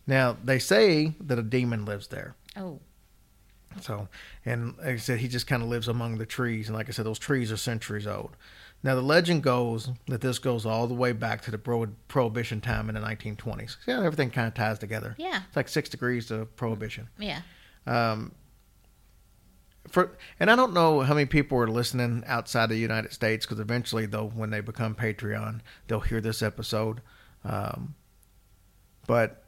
[0.07, 2.35] Now they say that a demon lives there.
[2.57, 2.79] Oh.
[3.79, 4.09] So,
[4.45, 6.67] and like I said, he just kind of lives among the trees.
[6.67, 8.35] And like I said, those trees are centuries old.
[8.83, 12.59] Now, the legend goes that this goes all the way back to the pro- Prohibition
[12.61, 13.77] time in the 1920s.
[13.87, 15.15] Yeah, everything kind of ties together.
[15.17, 15.41] Yeah.
[15.47, 17.07] It's like six degrees to Prohibition.
[17.17, 17.41] Yeah.
[17.87, 18.33] Um,
[19.87, 23.59] for and I don't know how many people are listening outside the United States because
[23.59, 27.01] eventually, though, when they become Patreon, they'll hear this episode.
[27.43, 27.95] Um,
[29.07, 29.43] but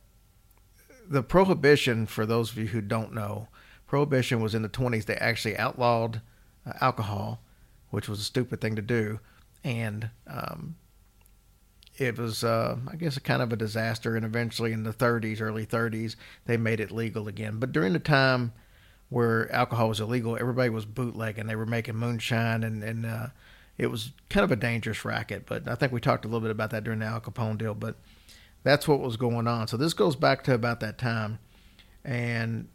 [1.08, 3.48] the prohibition, for those of you who don't know,
[3.88, 5.06] prohibition was in the 20s.
[5.06, 6.22] They actually outlawed
[6.66, 7.42] uh, alcohol,
[7.92, 9.20] which was a stupid thing to do,
[9.64, 10.76] and um,
[11.98, 14.16] it was, uh, I guess, a kind of a disaster.
[14.16, 16.16] And eventually, in the 30s, early 30s,
[16.46, 17.60] they made it legal again.
[17.60, 18.54] But during the time
[19.14, 21.46] where alcohol was illegal, everybody was bootlegging.
[21.46, 23.28] They were making moonshine, and and uh,
[23.78, 25.46] it was kind of a dangerous racket.
[25.46, 27.76] But I think we talked a little bit about that during the Al Capone deal.
[27.76, 27.96] But
[28.64, 29.68] that's what was going on.
[29.68, 31.38] So this goes back to about that time,
[32.04, 32.68] and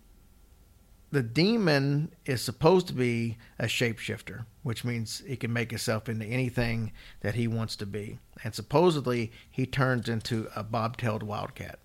[1.10, 6.26] the demon is supposed to be a shapeshifter, which means he can make himself into
[6.26, 8.18] anything that he wants to be.
[8.44, 11.78] And supposedly he turns into a bobtailed wildcat,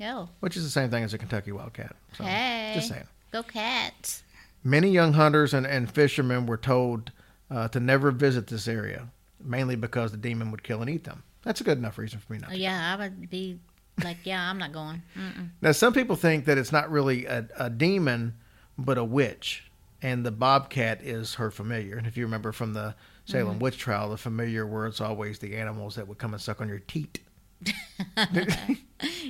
[0.00, 0.28] Oh.
[0.40, 1.94] which is the same thing as a Kentucky wildcat.
[2.18, 2.72] So, Hey.
[2.74, 3.06] just saying.
[3.36, 4.22] Go cats.
[4.64, 7.12] Many young hunters and, and fishermen were told
[7.50, 9.08] uh, to never visit this area,
[9.44, 11.22] mainly because the demon would kill and eat them.
[11.42, 12.56] That's a good enough reason for me not to.
[12.56, 13.58] yeah, I would be
[14.02, 15.02] like, yeah, I'm not going.
[15.14, 15.50] Mm-mm.
[15.60, 18.36] Now, some people think that it's not really a, a demon,
[18.78, 19.70] but a witch,
[20.00, 21.98] and the bobcat is her familiar.
[21.98, 22.94] And if you remember from the
[23.26, 26.62] Salem witch trial, the familiar were it's always the animals that would come and suck
[26.62, 27.20] on your teat.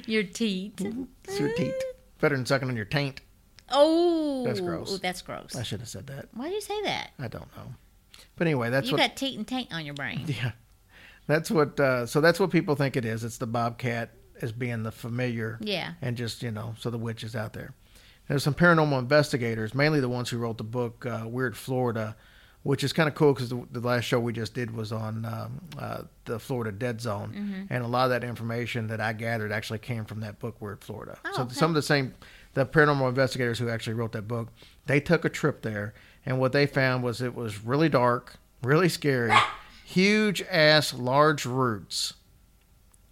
[0.06, 0.80] Your teat.
[1.24, 1.74] It's your teat.
[2.20, 3.20] Better than sucking on your taint.
[3.70, 4.44] Oh.
[4.44, 4.92] That's gross.
[4.94, 5.56] Ooh, that's gross.
[5.56, 6.28] I should have said that.
[6.34, 7.10] Why do you say that?
[7.18, 7.74] I don't know.
[8.36, 8.98] But anyway, that's you what.
[9.00, 10.24] got teat and taint on your brain.
[10.28, 10.52] Yeah,
[11.26, 11.78] that's what.
[11.80, 13.24] Uh, so that's what people think it is.
[13.24, 14.10] It's the bobcat
[14.42, 15.58] as being the familiar.
[15.60, 15.94] Yeah.
[16.02, 17.74] and just you know, so the witch is out there.
[18.28, 22.16] There's some paranormal investigators, mainly the ones who wrote the book uh, Weird Florida,
[22.64, 25.24] which is kind of cool because the, the last show we just did was on
[25.24, 27.62] um, uh, the Florida Dead Zone, Mm-hmm.
[27.72, 30.82] and a lot of that information that I gathered actually came from that book Weird
[30.82, 31.18] Florida.
[31.24, 31.54] Oh, so okay.
[31.54, 32.14] some of the same,
[32.56, 34.48] the paranormal investigators who actually wrote that book,
[34.86, 35.92] they took a trip there,
[36.24, 39.30] and what they found was it was really dark, really scary,
[39.84, 42.14] huge ass large roots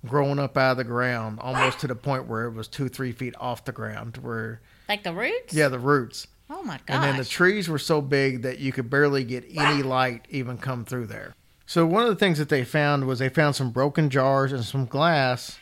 [0.07, 3.13] growing up out of the ground, almost to the point where it was two, three
[3.13, 4.17] feet off the ground.
[4.17, 5.53] Where Like the roots?
[5.53, 6.97] yeah, the roots, Oh my gosh.
[6.97, 10.57] and then the trees were so big that you could barely get any light even
[10.57, 11.35] come through there.
[11.67, 14.65] So one of the things that they found was they found some broken jars and
[14.65, 15.59] some glass,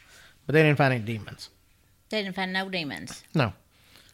[0.46, 1.50] but they didn't find any demons.
[2.10, 3.22] They didn't find no demons.
[3.34, 3.52] No.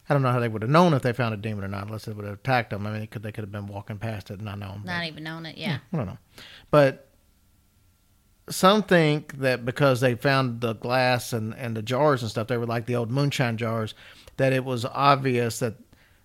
[0.09, 1.85] I don't know how they would have known if they found a demon or not,
[1.85, 2.87] unless they would have attacked them.
[2.87, 4.81] I mean, they could they could have been walking past it and not known.
[4.83, 5.57] Not even known it.
[5.57, 5.77] Yeah.
[5.93, 6.17] I don't know.
[6.71, 7.09] But
[8.49, 12.57] some think that because they found the glass and, and the jars and stuff, they
[12.57, 13.93] were like the old moonshine jars,
[14.37, 15.75] that it was obvious that,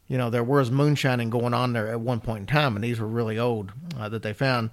[0.07, 2.99] you know, there was moonshining going on there at one point in time, and these
[2.99, 4.70] were really old uh, that they found.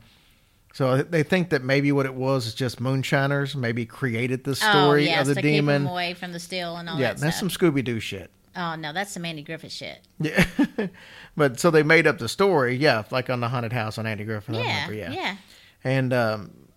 [0.74, 5.10] So they think that maybe what it was is just moonshiners maybe created the story
[5.10, 5.84] oh, yes, of the to keep demon.
[5.84, 7.52] them away from the steel and all yeah, that that's stuff.
[7.52, 8.32] some Scooby Doo shit.
[8.56, 10.00] Oh no, that's some Andy Griffith shit.
[10.20, 10.46] Yeah,
[11.38, 12.76] but so they made up the story.
[12.76, 14.56] Yeah, like on the haunted house on Andy Griffin.
[14.56, 15.36] I Yeah, remember, yeah.
[15.84, 16.68] And um,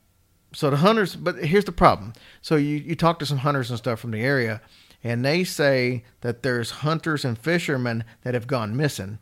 [0.52, 2.12] so the hunters, but here's the problem.
[2.42, 4.60] So you you talk to some hunters and stuff from the area,
[5.02, 9.18] and they say that there's hunters and fishermen that have gone missing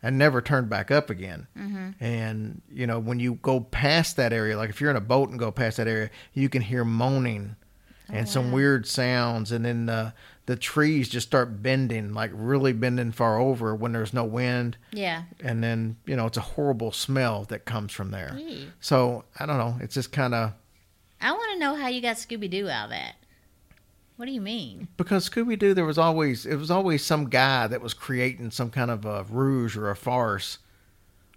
[0.00, 1.48] and never turned back up again.
[2.00, 5.30] And you know when you go past that area, like if you're in a boat
[5.30, 7.56] and go past that area, you can hear moaning
[8.10, 10.14] and some weird sounds, and then the
[10.48, 15.24] the trees just start bending, like really bending far over when there's no wind Yeah.
[15.40, 18.34] and then you know it's a horrible smell that comes from there.
[18.38, 18.68] Ew.
[18.80, 19.76] So I don't know.
[19.82, 20.52] It's just kind of
[21.20, 23.16] I want to know how you got Scooby Doo out of that.
[24.16, 24.88] What do you mean?
[24.96, 25.74] because Scooby Doo.
[25.74, 29.24] There was always it was always some guy that was creating some kind of a
[29.28, 30.58] rouge or a farce.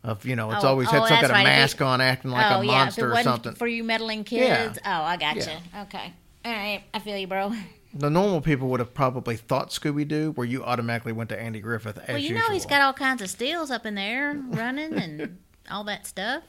[0.04, 1.44] Of you know, it's Oh, always oh, had some kind of right.
[1.44, 3.54] Mask it- on, acting like oh a yeah, monster it or something.
[3.56, 4.66] for you meddling Yeah.
[4.68, 4.80] kids.
[4.84, 5.60] Oh, I gotcha.
[5.82, 6.14] Okay.
[6.44, 7.54] All right, I feel you, bro.
[7.94, 11.60] The normal people would have probably thought Scooby Doo, where you automatically went to Andy
[11.60, 12.48] Griffith as Well, you usual.
[12.48, 15.38] know he's got all kinds of steals up in there running and
[15.72, 16.44] all that stuff.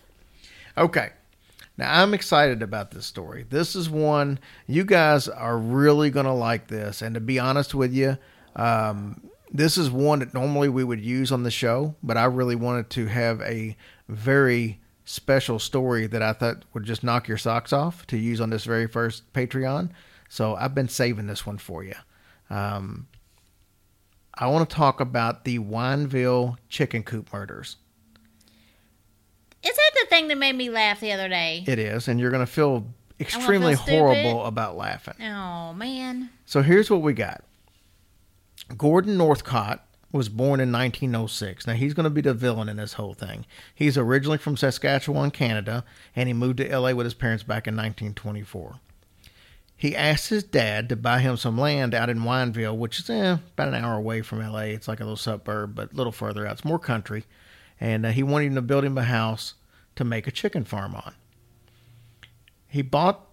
[0.76, 1.10] Okay.
[1.76, 3.46] Now I'm excited about this story.
[3.48, 7.02] This is one you guys are really going to like this.
[7.02, 8.18] And to be honest with you,
[8.56, 12.56] um, this is one that normally we would use on the show, but I really
[12.56, 13.76] wanted to have a
[14.08, 18.50] very special story that I thought would just knock your socks off to use on
[18.50, 19.90] this very first Patreon.
[20.32, 21.92] So I've been saving this one for you.
[22.48, 23.06] Um,
[24.32, 27.76] I want to talk about the Wineville chicken coop murders.
[29.62, 31.64] Is that the thing that made me laugh the other day?
[31.66, 33.98] It is, and you're going to feel feel extremely stupid.
[33.98, 35.16] horrible about laughing.
[35.20, 36.30] Oh man.
[36.46, 37.44] So here's what we got.
[38.78, 41.66] Gordon Northcott was born in 1906.
[41.66, 43.44] Now he's going to be the villain in this whole thing.
[43.74, 45.84] He's originally from Saskatchewan, Canada,
[46.16, 48.80] and he moved to LA with his parents back in 1924.
[49.82, 53.38] He asked his dad to buy him some land out in Wineville, which is eh,
[53.54, 54.60] about an hour away from LA.
[54.60, 56.52] It's like a little suburb, but a little further out.
[56.52, 57.24] It's more country.
[57.80, 59.54] And uh, he wanted him to build him a house
[59.96, 61.16] to make a chicken farm on.
[62.68, 63.26] He bought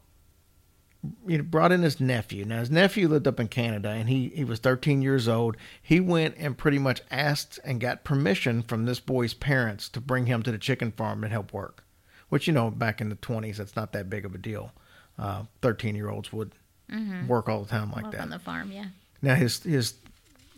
[1.04, 2.46] know, brought in his nephew.
[2.46, 5.56] Now his nephew lived up in Canada, and he he was 13 years old.
[5.80, 10.26] He went and pretty much asked and got permission from this boy's parents to bring
[10.26, 11.84] him to the chicken farm and help work.
[12.30, 14.72] Which you know, back in the 20s, that's not that big of a deal.
[15.20, 16.54] Uh, 13 year olds would
[16.90, 17.28] mm-hmm.
[17.28, 18.22] work all the time like Work that.
[18.22, 18.86] on the farm, yeah.
[19.22, 19.96] Now his his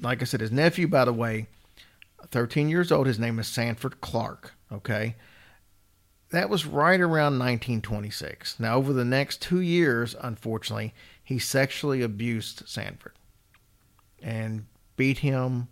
[0.02, 1.48] like I said, his nephew, by the way,
[2.32, 3.08] 13 years old.
[3.08, 4.54] His name is Sanford Clark.
[4.72, 5.16] Okay.
[6.32, 8.60] That was right around 1926.
[8.60, 10.94] Now, over the next two years, unfortunately,
[11.24, 13.14] he sexually abused Sanford
[14.24, 15.68] and beat him,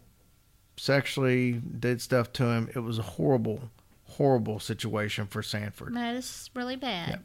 [0.75, 2.69] sexually did stuff to him.
[2.75, 3.69] It was a horrible,
[4.03, 5.93] horrible situation for Sanford.
[5.93, 7.09] That is really bad.
[7.09, 7.17] Yeah.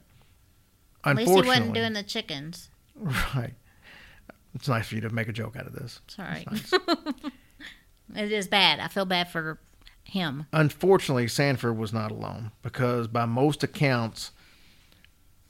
[1.05, 2.71] At least he wasn't doing the chickens.
[2.97, 3.55] right.
[4.55, 6.01] It's nice for you to make a joke out of this.
[6.09, 6.47] Sorry.
[6.51, 6.73] Nice.
[8.15, 8.81] It is bad.
[8.81, 9.59] I feel bad for
[10.05, 10.47] him.
[10.53, 14.31] Unfortunately, Sanford was not alone because, by most accounts,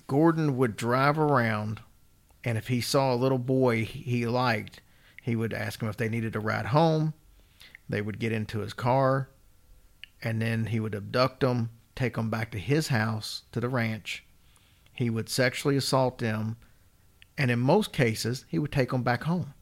[0.07, 1.81] Gordon would drive around,
[2.45, 4.81] and if he saw a little boy he liked,
[5.23, 7.15] he would ask him if they needed a ride home.
[7.89, 9.29] They would get into his car,
[10.23, 14.24] and then he would abduct them, take them back to his house, to the ranch.
[14.95, 16.57] He would sexually assault them,
[17.37, 19.55] and in most cases, he would take them back home.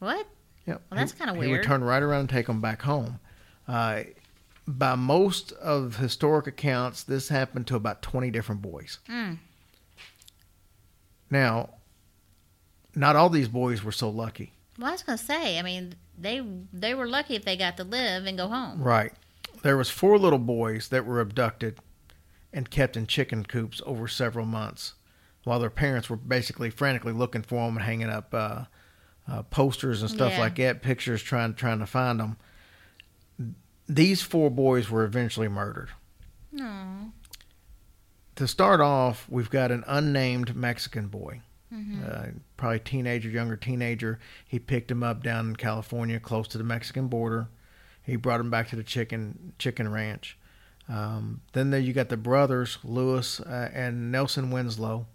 [0.00, 0.26] What?
[0.66, 0.82] Yep.
[0.90, 1.44] Well, that's kinda weird.
[1.46, 3.20] He would turn right around and take them back home.
[3.68, 4.02] Uh,
[4.66, 8.98] by most of historic accounts, this happened to about 20 different boys.
[9.08, 9.38] Mm.
[11.30, 11.70] Now,
[12.94, 14.52] not all these boys were so lucky.
[14.78, 15.58] Well, I was gonna say.
[15.58, 16.42] I mean, they
[16.72, 18.82] they were lucky if they got to live and go home.
[18.82, 19.12] Right.
[19.62, 21.78] There was four little boys that were abducted
[22.52, 24.94] and kept in chicken coops over several months
[25.44, 28.64] while their parents were basically frantically looking for them and hanging up uh,
[29.28, 30.40] uh, posters and stuff Yeah.
[30.40, 32.36] like that, pictures trying trying to find them.
[33.88, 35.90] These four boys were eventually murdered.
[36.52, 37.12] No.
[38.36, 44.18] To start off, we've got an unnamed Mexican boy, uh, probably teenager, younger teenager.
[44.46, 47.48] He picked him up down in California, close to the Mexican border.
[48.02, 50.38] He brought him back to the chicken chicken ranch.
[50.90, 55.06] Um, then there you got the brothers, Lewis uh, and Nelson Winslow.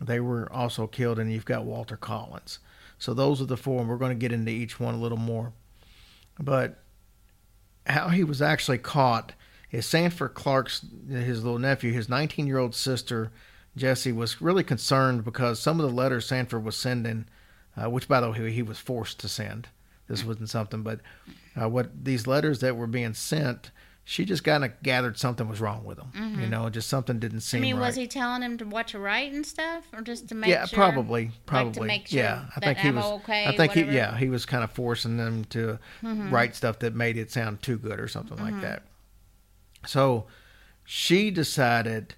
[0.00, 2.58] They were also killed, and you've got Walter Collins.
[2.98, 5.18] So those are the four, and we're going to get into each one a little
[5.18, 5.52] more.
[6.40, 6.78] But
[7.86, 9.32] how he was actually caught
[9.70, 13.30] is Sanford Clark's his little nephew, his 19 year old sister
[13.76, 17.26] Jessie was really concerned because some of the letters Sanford was sending,
[17.76, 19.68] uh, which by the way he was forced to send.
[20.08, 21.00] This wasn't something, but
[21.60, 23.70] uh, what these letters that were being sent,
[24.04, 26.40] she just kind of gathered something was wrong with them.
[26.40, 27.58] You know, just something didn't seem.
[27.58, 27.86] I mean, right.
[27.86, 30.64] was he telling him to what to write and stuff, or just to make yeah,
[30.66, 30.76] sure?
[30.76, 31.86] probably, Like, to probably.
[31.86, 33.04] make sure yeah, I that think he I'm was.
[33.22, 33.86] okay, I think he, whatever?
[33.86, 34.14] Mm-hmm.
[34.14, 37.78] yeah, he was kind of forcing them to write stuff that made it sound too
[37.78, 38.82] good or something like that.
[39.86, 40.26] So,
[40.84, 42.14] she decided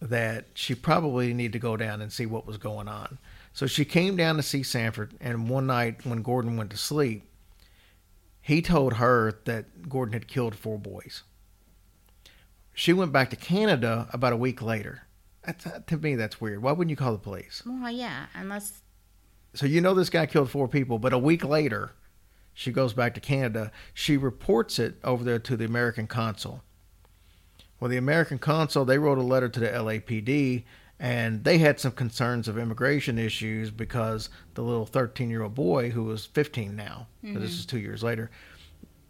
[0.00, 3.18] that she probably needed to go down and see what was going on.
[3.52, 7.24] So she came down to see Sanford, and one night when Gordon went to sleep,
[8.40, 11.22] he told her that Gordon had killed four boys.
[12.74, 15.02] She went back to Canada about a week later.
[15.44, 16.62] That's, uh, to me, that's weird.
[16.62, 17.62] Why wouldn't you call the police?
[17.66, 18.82] Well, yeah, unless
[19.54, 21.92] So you know this guy killed four people, but a week later,
[22.54, 23.72] she goes back to Canada.
[23.94, 26.62] She reports it over there to the American consul.
[27.78, 30.64] Well, the American consul they wrote a letter to the LAPD,
[31.00, 35.90] and they had some concerns of immigration issues because the little 13 year old boy
[35.90, 38.30] who was 15 now, so this is two years later,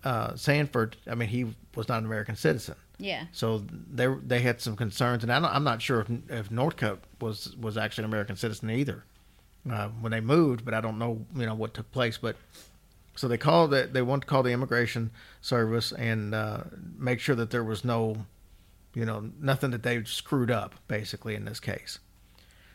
[0.05, 0.96] uh, Sanford.
[1.07, 2.76] I mean, he was not an American citizen.
[2.98, 6.48] yeah, So they they had some concerns, and I don't, I'm not sure if if
[6.50, 9.05] Northcutt was was actually an American citizen either
[9.70, 12.16] uh, when they moved, but I don't know you know what took place.
[12.18, 12.37] But
[13.16, 15.11] so they called that they want to call the immigration
[15.42, 16.62] service and uh,
[16.96, 18.16] make sure that there was no
[18.94, 21.98] you know nothing that they screwed up basically in this case.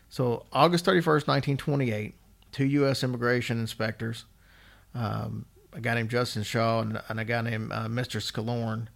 [0.09, 2.15] So August 31st, 1928,
[2.51, 3.03] two U.S.
[3.03, 4.25] immigration inspectors,
[4.93, 8.21] um, a guy named Justin Shaw and, and a guy named uh, Mr.
[8.21, 8.87] Scalorn,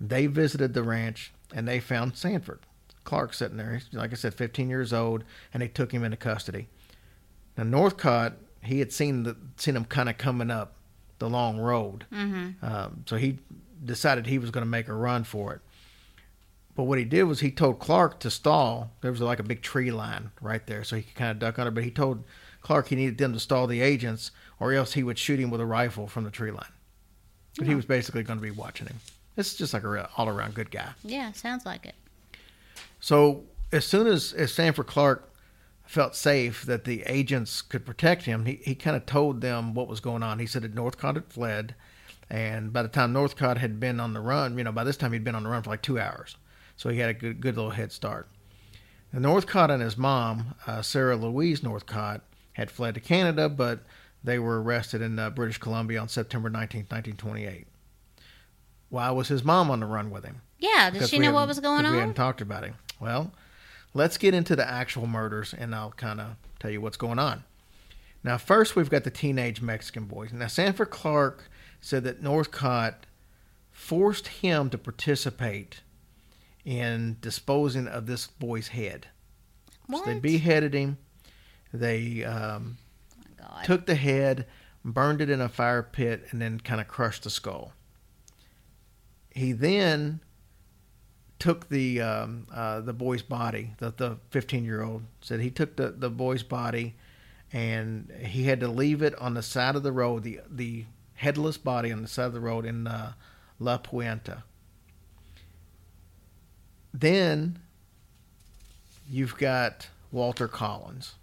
[0.00, 2.60] they visited the ranch and they found Sanford
[3.04, 3.74] Clark sitting there.
[3.74, 6.68] He's, like I said, 15 years old, and they took him into custody.
[7.56, 10.74] Now Northcott, he had seen the seen him kind of coming up
[11.18, 12.64] the long road, mm-hmm.
[12.64, 13.38] um, so he
[13.84, 15.60] decided he was going to make a run for it.
[16.76, 18.90] But what he did was he told Clark to stall.
[19.00, 21.58] There was like a big tree line right there, so he could kind of duck
[21.58, 21.70] under.
[21.70, 22.24] But he told
[22.62, 25.60] Clark he needed them to stall the agents, or else he would shoot him with
[25.60, 26.72] a rifle from the tree line.
[27.56, 27.76] But he hmm.
[27.76, 28.98] was basically going to be watching him.
[29.36, 30.90] This is just like a real all around good guy.
[31.02, 31.94] yeah, sounds like it.
[33.00, 35.30] So as soon as, as Sanford Clark
[35.84, 39.88] felt safe that the agents could protect him, he, he kind of told them what
[39.88, 40.38] was going on.
[40.38, 41.74] He said that Northcott had fled,
[42.30, 45.12] and by the time Northcott had been on the run, you know, by this time
[45.12, 46.36] he'd been on the run for like two hours,
[46.76, 48.28] so he had a good good little head start.
[49.12, 52.22] Northcott and his mom, uh, Sarah Louise Northcott,
[52.54, 53.80] had fled to Canada, but
[54.24, 57.66] they were arrested in uh, British Columbia on September 19, 1928.
[58.88, 60.40] Why was his mom on the run with him?
[60.58, 62.00] Yeah, did Because she know what was going 'cause We on?
[62.00, 62.74] hadn't talked about him.
[63.00, 63.32] Well,
[63.92, 67.44] let's get into the actual murders, and I'll kind of tell you what's going on.
[68.22, 70.32] Now, first, we've got the teenage Mexican boys.
[70.32, 73.06] Now, Sanford Clark said that Northcott
[73.70, 75.82] forced him to participate
[76.64, 79.08] in disposing of this boy's head.
[79.86, 80.04] What?
[80.04, 80.98] So they beheaded him.
[81.72, 82.78] They um,
[83.40, 83.64] Oh my God.
[83.64, 84.46] took the head,
[84.84, 87.72] burned it in a fire pit, and then kind of crushed the skull.
[89.30, 90.20] He then
[91.38, 93.72] took the um, uh, the boy's body.
[93.78, 96.94] The the fifteen year old said he took the, the boy's body,
[97.52, 100.22] and he had to leave it on the side of the road.
[100.22, 103.12] The the headless body on the side of the road in uh,
[103.58, 104.42] La Puente.
[106.94, 107.58] Then
[109.10, 111.14] you've got Walter Collins.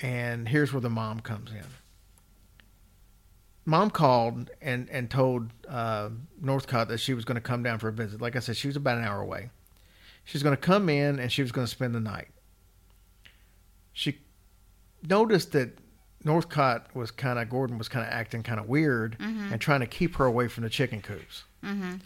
[0.00, 1.64] And here's where the mom comes in.
[3.66, 6.08] Mom called and, and told uh,
[6.40, 8.20] Northcott that she was going to come down for a visit.
[8.20, 9.50] Like I said, she was about an hour away.
[10.24, 12.28] She was going to come in and she was going to spend the night.
[13.92, 14.18] She
[15.06, 15.76] noticed that
[16.24, 19.16] Northcott was kind of, Gordon was kind of acting kind of weird
[19.52, 21.96] and trying to keep her away from the chicken coops Mm-hmm.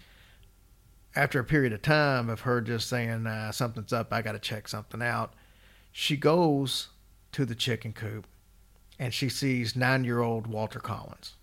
[1.14, 4.38] After a period of time of her just saying uh, something's up, I got to
[4.38, 5.34] check something out,
[5.90, 6.88] she goes
[7.32, 8.26] to the chicken coop
[8.98, 11.34] and she sees nine-year-old Walter Collins.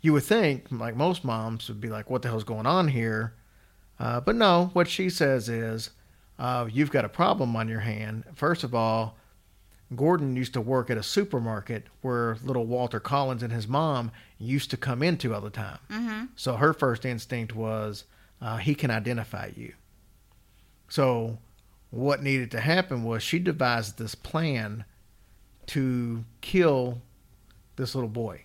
[0.00, 3.34] You would think, like most moms, would be like, "What the hell's going on here?"
[3.98, 5.90] Uh, but no, what she says is,
[6.38, 8.24] uh, "You've got a problem on your hand.
[8.34, 9.18] First of all,
[9.94, 14.70] Gordon used to work at a supermarket where little Walter Collins and his mom used
[14.70, 15.78] to come into all the time.
[15.90, 16.24] Mm-hmm.
[16.36, 18.04] So her first instinct was
[18.40, 19.74] uh, he can identify you.
[20.88, 21.38] So
[21.90, 24.84] what needed to happen was she devised this plan
[25.66, 27.02] to kill
[27.76, 28.44] this little boy.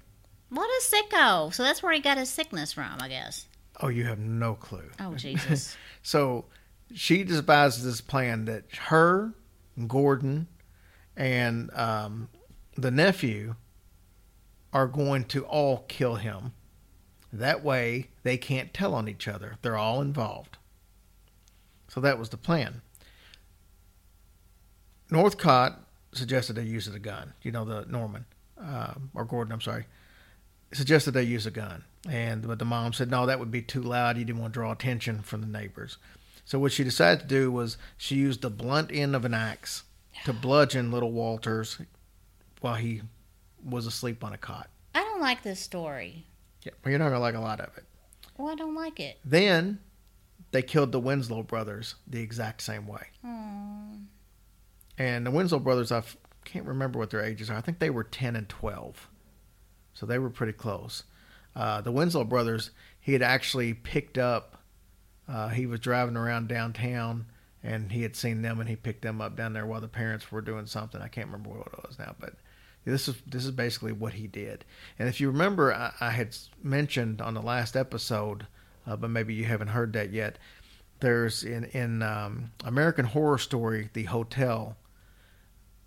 [0.49, 1.53] What a sicko!
[1.53, 3.45] So that's where he got his sickness from, I guess.
[3.81, 4.89] Oh, you have no clue.
[4.99, 5.75] Oh Jesus!
[6.01, 6.45] So
[6.93, 9.33] she devised this plan that her,
[9.87, 10.47] Gordon,
[11.15, 12.29] and um,
[12.75, 13.55] the nephew
[14.73, 16.53] are going to all kill him.
[17.31, 19.55] That way, they can't tell on each other.
[19.61, 20.57] They're all involved.
[21.87, 22.81] So that was the plan.
[25.09, 25.79] Northcott
[26.13, 27.33] suggested they use a gun.
[27.41, 28.25] You know, the Norman,
[28.57, 29.85] um, or Gordon, I'm sorry,
[30.73, 31.83] suggested they use a gun.
[32.09, 34.17] And but the mom said no, that would be too loud.
[34.17, 35.97] You didn't want to draw attention from the neighbors.
[36.43, 39.83] So what she decided to do was she used the blunt end of an axe
[40.23, 41.77] to bludgeon little Walters
[42.61, 43.01] while he
[43.63, 44.69] was asleep on a cot.
[44.93, 46.25] I don't like this story.
[46.63, 47.83] Yeah, well, you're not gonna like a lot of it.
[48.37, 49.19] Well, I don't like it.
[49.23, 49.79] Then
[50.51, 53.07] they killed the Winslow brothers the exact same way.
[53.25, 54.03] Aww.
[54.97, 57.57] And the Winslow brothers, I f- can't remember what their ages are.
[57.57, 59.09] I think they were 10 and 12.
[59.93, 61.03] So they were pretty close.
[61.55, 64.61] Uh, the Winslow brothers, he had actually picked up,
[65.27, 67.25] uh, he was driving around downtown
[67.65, 70.31] and he had seen them and he picked them up down there while the parents
[70.31, 71.01] were doing something.
[71.01, 72.35] I can't remember what it was now, but
[72.85, 74.63] this is this is basically what he did.
[74.99, 78.45] And if you remember, I, I had mentioned on the last episode,
[78.85, 80.37] uh, but maybe you haven't heard that yet.
[80.99, 84.77] There's in in um, American Horror Story, the hotel.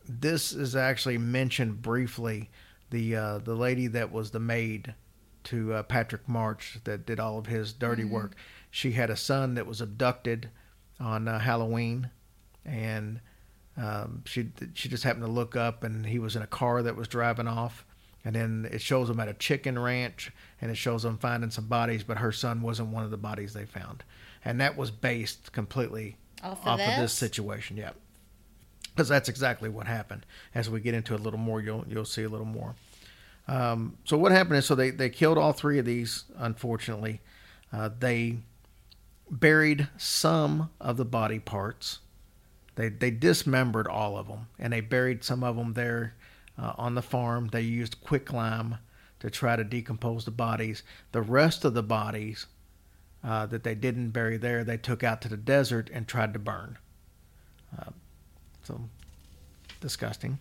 [0.09, 2.51] This is actually mentioned briefly.
[2.91, 4.95] The uh, the lady that was the maid
[5.45, 8.35] to uh, Patrick March that did all of his dirty work.
[8.70, 10.51] She had a son that was abducted
[11.01, 12.11] on uh, Halloween,
[12.65, 13.21] and
[13.77, 16.97] um, she she just happened to look up, and he was in a car that
[16.97, 17.85] was driving off.
[18.25, 21.67] And then it shows them at a chicken ranch, and it shows them finding some
[21.67, 24.03] bodies, but her son wasn't one of the bodies they found,
[24.45, 27.77] and that was based completely Off of off of this situation.
[27.77, 27.93] Yeah,
[28.91, 30.27] because that's exactly what happened.
[30.55, 32.75] As we get into a little more, you'll you'll see a little more.
[33.47, 36.25] Um, so what happened is, so they they killed all three of these.
[36.37, 37.21] Unfortunately,
[37.73, 38.39] uh, they
[39.31, 42.01] buried some of the body parts.
[42.76, 46.14] They they dismembered all of them, and they buried some of them there
[46.59, 47.49] uh, on the farm.
[47.49, 48.79] They used quicklime
[49.20, 50.83] to try to decompose the bodies.
[51.12, 52.47] The rest of the bodies
[53.24, 56.39] uh, that they didn't bury there, they took out to the desert and tried to
[56.39, 56.79] burn.
[57.76, 57.91] Uh,
[58.62, 58.81] so
[59.81, 60.39] disgusting.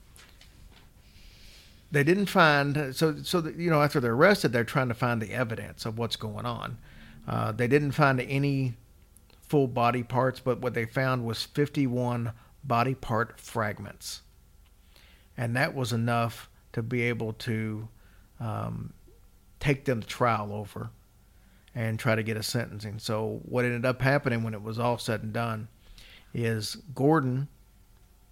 [1.92, 5.32] They didn't find so so you know after they're arrested, they're trying to find the
[5.32, 6.78] evidence of what's going on.
[7.28, 8.76] Uh, they didn't find any
[9.42, 12.32] full body parts, but what they found was 51
[12.64, 14.22] body part fragments,
[15.36, 17.88] and that was enough to be able to
[18.40, 18.94] um,
[19.60, 20.90] take them to trial over
[21.76, 23.00] and try to get a sentencing.
[23.00, 25.68] So what ended up happening when it was all said and done
[26.34, 27.48] is Gordon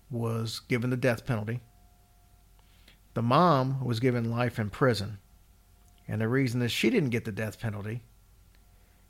[0.09, 1.59] was given the death penalty.
[3.13, 5.19] The mom was given life in prison.
[6.07, 8.03] And the reason that she didn't get the death penalty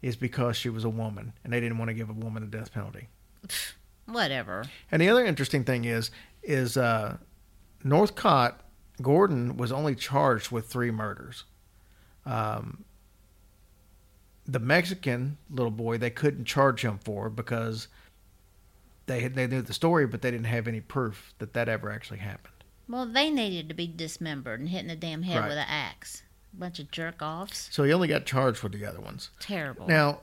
[0.01, 2.57] is because she was a woman and they didn't want to give a woman the
[2.57, 3.07] death penalty.
[4.05, 4.65] Whatever.
[4.91, 6.11] And the other interesting thing is
[6.43, 7.17] is uh,
[7.83, 8.61] Northcott
[9.01, 11.43] Gordon was only charged with three murders.
[12.25, 12.83] Um,
[14.45, 17.87] the Mexican little boy they couldn't charge him for because
[19.07, 21.91] they had, they knew the story, but they didn't have any proof that that ever
[21.91, 22.53] actually happened.
[22.87, 25.47] Well, they needed to be dismembered and hit in the damn head Right.
[25.49, 26.21] with an axe.
[26.57, 27.69] Bunch of jerk offs.
[27.71, 29.29] So he only got charged with the other ones.
[29.39, 29.87] Terrible.
[29.87, 30.21] Now,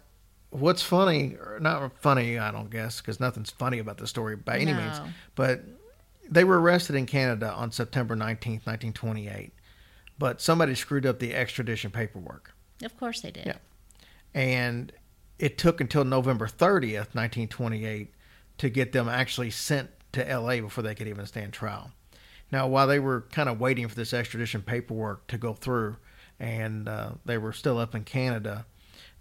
[0.50, 4.58] what's funny, or not funny, I don't guess, because nothing's funny about the story by
[4.58, 5.00] any means,
[5.34, 5.62] but
[6.28, 9.52] they were arrested in Canada on September 19th, 1928.
[10.18, 12.54] But somebody screwed up the extradition paperwork.
[12.82, 13.46] of course they did.
[13.46, 13.56] Yeah.
[14.34, 14.92] And
[15.38, 18.14] it took until November 30th, 1928,
[18.58, 21.90] to get them actually sent to LA before they could even stand trial.
[22.52, 25.96] Now, while they were kind of waiting for this extradition paperwork to go through,
[26.38, 28.66] and uh, they were still up in Canada,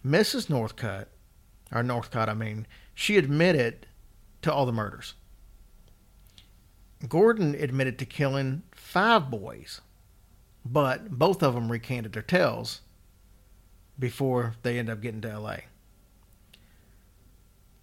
[0.05, 0.47] Mrs.
[0.47, 1.07] Northcutt,
[1.71, 3.87] or Northcott, I mean, she admitted
[4.41, 5.13] to all the murders.
[7.07, 9.81] Gordon admitted to killing five boys,
[10.65, 12.81] but both of them recanted their tales
[13.97, 15.57] before they end up getting to LA.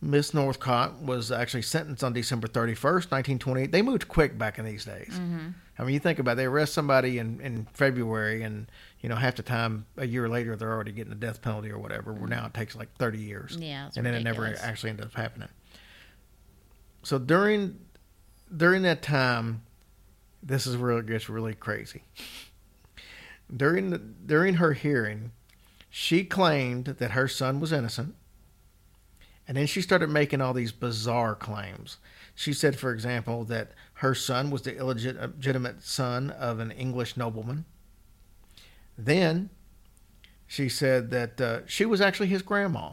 [0.01, 3.73] Miss Northcott was actually sentenced on December 31st, 1928.
[3.73, 5.11] They moved quick back in these days.
[5.13, 5.49] Mm-hmm.
[5.77, 8.71] I mean, you think about it, they arrest somebody in, in February, and
[9.01, 11.79] you know half the time a year later they're already getting the death penalty or
[11.79, 12.13] whatever.
[12.13, 15.15] Where now it takes like 30 years, Yeah, and then it never actually ends up
[15.15, 15.49] happening.
[17.03, 17.79] So during
[18.55, 19.63] during that time,
[20.43, 22.03] this is where it gets really crazy.
[23.55, 25.33] During the, during her hearing,
[25.91, 28.15] she claimed that her son was innocent.
[29.49, 31.97] And then she started making all these bizarre claims.
[32.35, 37.65] She said, for example, that her son was the illegitimate son of an English nobleman.
[38.97, 39.49] Then
[40.47, 42.93] she said that uh, she was actually his grandma.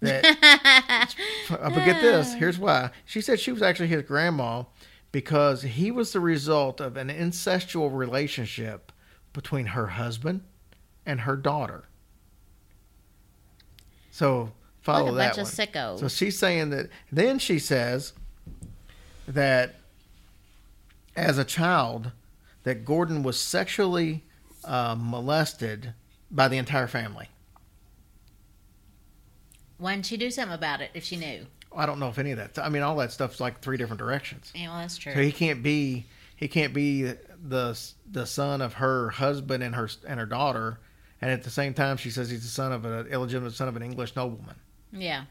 [0.00, 1.14] That,
[1.48, 2.90] but get this here's why.
[3.04, 4.64] She said she was actually his grandma
[5.12, 8.90] because he was the result of an incestual relationship
[9.32, 10.42] between her husband
[11.06, 11.84] and her daughter.
[14.10, 14.52] So
[14.84, 16.00] follow a that bunch of sickos.
[16.00, 16.90] So she's saying that.
[17.10, 18.12] Then she says
[19.26, 19.76] that
[21.16, 22.12] as a child,
[22.64, 24.24] that Gordon was sexually
[24.64, 25.94] uh, molested
[26.30, 27.28] by the entire family.
[29.78, 31.46] Why didn't she do something about it if she knew?
[31.76, 32.58] I don't know if any of that.
[32.58, 34.52] I mean, all that stuff's like three different directions.
[34.54, 35.12] Yeah, well, that's true.
[35.12, 36.06] So he can't be
[36.36, 37.78] he can't be the
[38.10, 40.78] the son of her husband and her and her daughter,
[41.20, 43.76] and at the same time she says he's the son of an illegitimate son of
[43.76, 44.54] an English nobleman.
[44.94, 45.24] Yeah.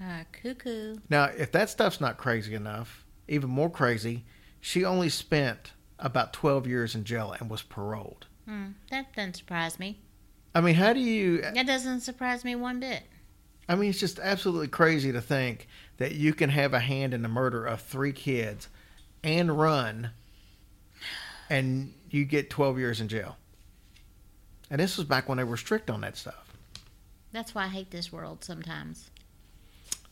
[0.00, 0.96] Uh, cuckoo.
[1.08, 4.24] Now, if that stuff's not crazy enough, even more crazy,
[4.60, 8.26] she only spent about 12 years in jail and was paroled.
[8.46, 10.00] Hmm, that doesn't surprise me.
[10.54, 11.40] I mean, how do you.
[11.40, 13.02] That doesn't surprise me one bit.
[13.68, 15.66] I mean, it's just absolutely crazy to think
[15.96, 18.68] that you can have a hand in the murder of three kids
[19.24, 20.10] and run
[21.50, 23.36] and you get 12 years in jail.
[24.70, 26.45] And this was back when they were strict on that stuff.
[27.36, 29.10] That's why I hate this world sometimes.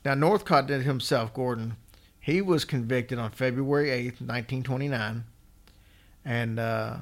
[0.05, 1.79] Now, Northcott did himself, Gordon.
[2.21, 5.25] He was convicted on February 8th, 1929.
[6.27, 6.97] And uh,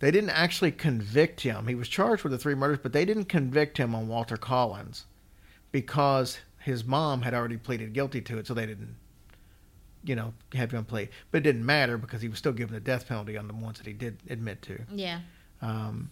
[0.00, 1.68] they didn't actually convict him.
[1.68, 5.04] He was charged with the three murders, but they didn't convict him on Walter Collins
[5.70, 8.96] because his mom had already pleaded guilty to it, so they didn't,
[10.02, 11.10] you know, have him plead.
[11.30, 13.78] But it didn't matter because he was still given the death penalty on the ones
[13.78, 14.80] that he did admit to.
[14.92, 15.20] Yeah.
[15.62, 16.10] Um,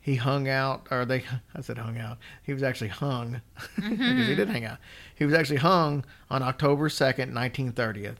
[0.00, 1.24] he hung out, or they,
[1.54, 2.18] I said hung out.
[2.42, 3.40] He was actually hung
[3.76, 4.78] because he did hang out.
[5.14, 8.10] He was actually hung on October 2nd, 1930.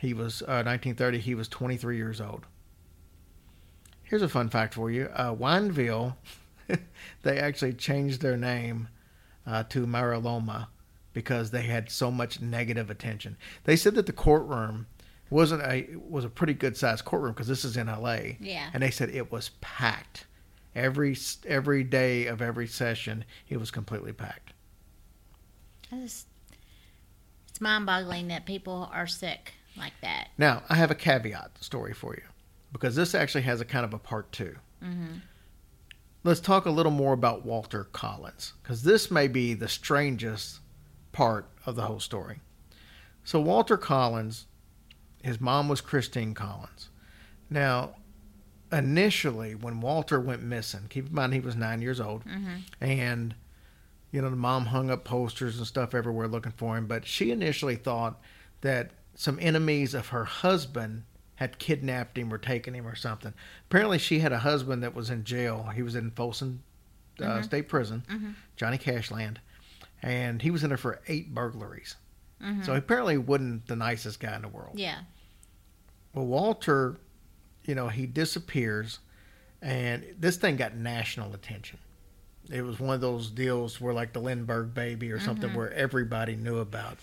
[0.00, 2.46] He was, uh, 1930, he was 23 years old.
[4.02, 5.08] Here's a fun fact for you.
[5.14, 6.16] Uh, Wineville,
[7.22, 8.88] they actually changed their name
[9.46, 10.68] uh, to Mira Loma
[11.12, 13.36] because they had so much negative attention.
[13.64, 14.86] They said that the courtroom
[15.30, 18.36] wasn't a was a pretty good sized courtroom because this is in L.A.
[18.40, 18.68] Yeah.
[18.74, 20.26] and they said it was packed
[20.74, 21.16] every
[21.46, 23.24] every day of every session.
[23.48, 24.52] It was completely packed.
[25.90, 26.26] Just,
[27.48, 30.28] it's mind boggling that people are sick like that.
[30.38, 32.22] Now I have a caveat story for you
[32.72, 35.18] because this actually has a kind of a part 2 Mm-hmm.
[36.22, 40.60] Let's talk a little more about Walter Collins because this may be the strangest
[41.12, 42.40] part of the whole story.
[43.24, 44.46] So Walter Collins,
[45.22, 46.90] his mom was Christine Collins.
[47.50, 47.96] Now,
[48.72, 52.56] initially when Walter went missing, keep in mind he was nine years old, mm-hmm.
[52.80, 53.34] and
[54.10, 56.86] you know the mom hung up posters and stuff everywhere looking for him.
[56.86, 58.20] But she initially thought
[58.60, 61.04] that some enemies of her husband
[61.36, 63.34] had kidnapped him or taken him or something.
[63.68, 65.70] Apparently, she had a husband that was in jail.
[65.74, 66.62] He was in Folsom
[67.20, 67.42] uh, mm-hmm.
[67.42, 68.30] State Prison, mm-hmm.
[68.56, 69.40] Johnny Cashland,
[70.02, 71.96] and he was in there for eight burglaries.
[72.64, 74.78] So apparently, he wasn't the nicest guy in the world.
[74.78, 74.98] Yeah.
[76.12, 76.96] Well, Walter,
[77.64, 78.98] you know, he disappears,
[79.62, 81.78] and this thing got national attention.
[82.50, 86.36] It was one of those deals where, like the Lindbergh baby or something, where everybody
[86.36, 86.98] knew about.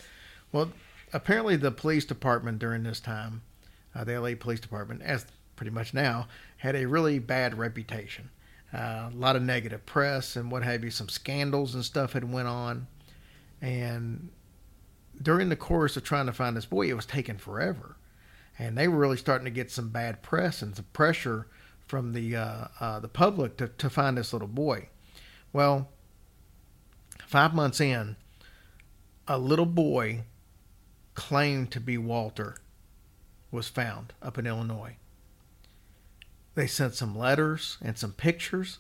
[0.52, 0.72] Well,
[1.14, 3.42] apparently, the police department during this time,
[3.96, 8.30] uh, the LA Police Department, as pretty much now, had a really bad reputation.
[8.72, 10.92] Uh, a lot of negative press and what have you.
[10.92, 12.88] Some scandals and stuff had went on,
[13.62, 14.30] and
[15.20, 17.96] during the course of trying to find this boy, it was taking forever
[18.58, 21.48] and they were really starting to get some bad press and some pressure
[21.88, 24.88] from the uh, uh, the public to, to find this little boy.
[25.52, 25.90] Well,
[27.26, 28.16] five months in,
[29.28, 30.22] a little boy
[31.14, 32.58] claimed to be Walter
[33.52, 34.96] was found up in Illinois.
[36.56, 38.80] They sent some letters and some pictures,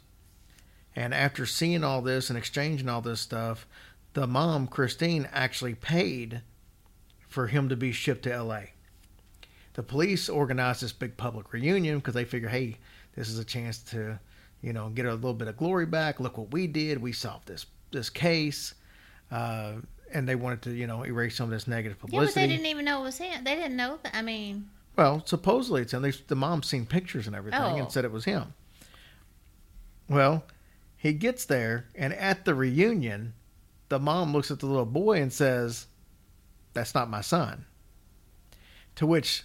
[0.95, 3.67] and after seeing all this and exchanging all this stuff,
[4.13, 6.41] the mom Christine actually paid
[7.27, 8.71] for him to be shipped to L.A
[9.73, 12.77] the police organized this big public reunion because they figure, hey,
[13.15, 14.19] this is a chance to,
[14.61, 16.19] you know, get a little bit of glory back.
[16.19, 17.01] Look what we did.
[17.01, 18.73] We solved this this case,
[19.31, 19.73] uh,
[20.13, 22.39] and they wanted to, you know, erase some of this negative publicity.
[22.39, 23.43] Yeah, but they didn't even know it was him.
[23.43, 24.15] They didn't know that.
[24.15, 26.01] I mean, Well, supposedly it's him.
[26.01, 27.75] They, the mom's seen pictures and everything Oh.
[27.77, 28.53] and said it was him.
[30.09, 30.43] Well,
[30.97, 33.33] he gets there, and at the reunion,
[33.89, 35.87] the mom looks at the little boy and says,
[36.73, 37.65] That's not my son.
[38.95, 39.43] To which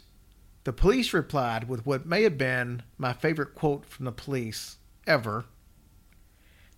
[0.66, 5.44] the police replied with what may have been my favorite quote from the police ever.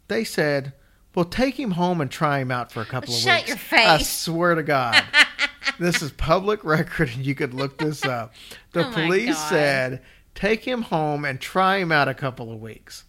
[0.09, 0.75] They said,
[1.15, 3.41] Well, take him home and try him out for a couple of Shut weeks.
[3.41, 3.87] Shut your face.
[3.87, 5.03] I swear to God.
[5.81, 8.35] this is public record, and you could look this up.
[8.73, 10.03] The Oh police said,
[10.35, 13.05] Take him home and try him out a couple of weeks.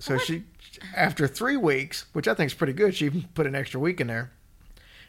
[0.00, 0.44] So she,
[0.94, 4.02] after three weeks, which I think is pretty good, she even put an extra week
[4.02, 4.32] in there.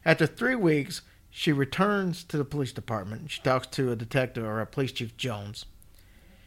[0.05, 1.01] After three weeks,
[1.35, 3.31] she returns to the police department.
[3.31, 5.65] She talks to a detective or a police chief Jones.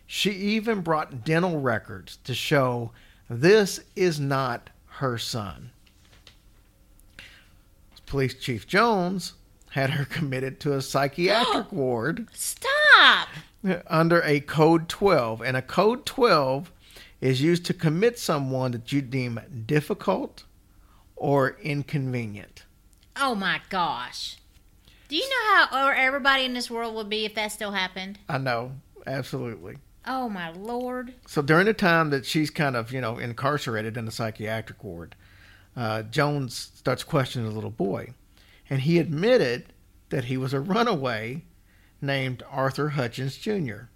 [0.06, 2.92] She even brought dental records to show
[3.28, 5.72] this is not her son.
[8.06, 9.32] Police Chief Jones
[9.70, 13.28] had her committed to a psychiatric ward stop.
[13.88, 16.70] under a code 12 and a code 12
[17.20, 20.44] is used to commit someone that you deem difficult
[21.16, 22.64] or inconvenient
[23.16, 24.36] Oh my gosh.
[25.08, 28.18] Do you know how or everybody in this world would be if that still happened?
[28.28, 28.72] i know
[29.06, 29.76] absolutely
[30.08, 31.14] Oh my lord.
[31.26, 35.14] so during the time that she's kind of you know incarcerated in the psychiatric ward
[35.76, 38.14] uh, Jones starts questioning the little boy,
[38.70, 39.66] and he admitted
[40.08, 41.44] that he was a runaway
[42.00, 43.88] named Arthur Hutchins Jr.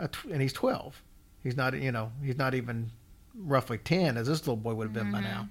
[0.00, 1.00] a tw- and he's 12.
[1.44, 2.90] He's not, you know, he's not even
[3.36, 5.48] roughly 10 as this little boy would have been by now.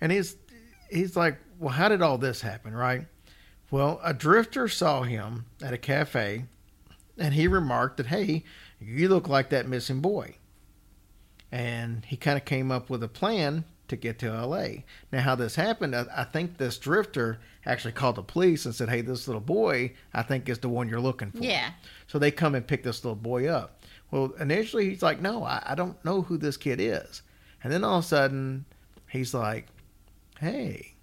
[0.00, 0.34] And he's
[0.90, 3.06] he's like, "Well, how did all this happen, right?"
[3.70, 6.44] Well, a drifter saw him at a cafe
[7.18, 8.44] and he remarked that, "Hey,
[8.80, 10.36] you look like that missing boy."
[11.50, 14.82] And he kind of came up with a plan to get to LA.
[15.12, 18.88] Now, how this happened, I, I think this drifter actually called the police and said,
[18.88, 21.70] "Hey, this little boy, I think is the one you're looking for." Yeah.
[22.06, 23.80] So they come and pick this little boy up.
[24.10, 27.22] Well, initially he's like, no, I, I don't know who this kid is.
[27.62, 28.64] And then all of a sudden
[29.10, 29.66] he's like,
[30.38, 30.94] hey,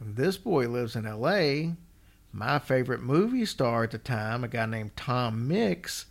[0.00, 1.72] this boy lives in LA.
[2.36, 6.04] My favorite movie star at the time, a guy named Tom Mix,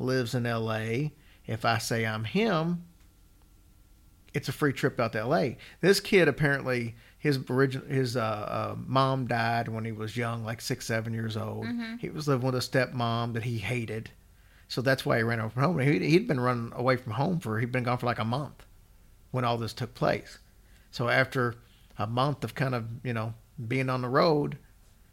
[0.00, 1.10] lives in LA.
[1.46, 2.84] If I say I'm him,
[4.34, 5.50] it's a free trip out to LA.
[5.80, 10.60] This kid apparently his original his uh, uh, mom died when he was young, like
[10.60, 11.66] six seven years old.
[12.00, 14.10] He was living with a stepmom that he hated,
[14.66, 15.78] so that's why he ran away from home.
[15.78, 18.66] He, he'd been running away from home for he'd been gone for like a month
[19.30, 20.38] when all this took place.
[20.90, 21.54] So after
[21.98, 23.34] a month of kind of you know
[23.68, 24.58] being on the road,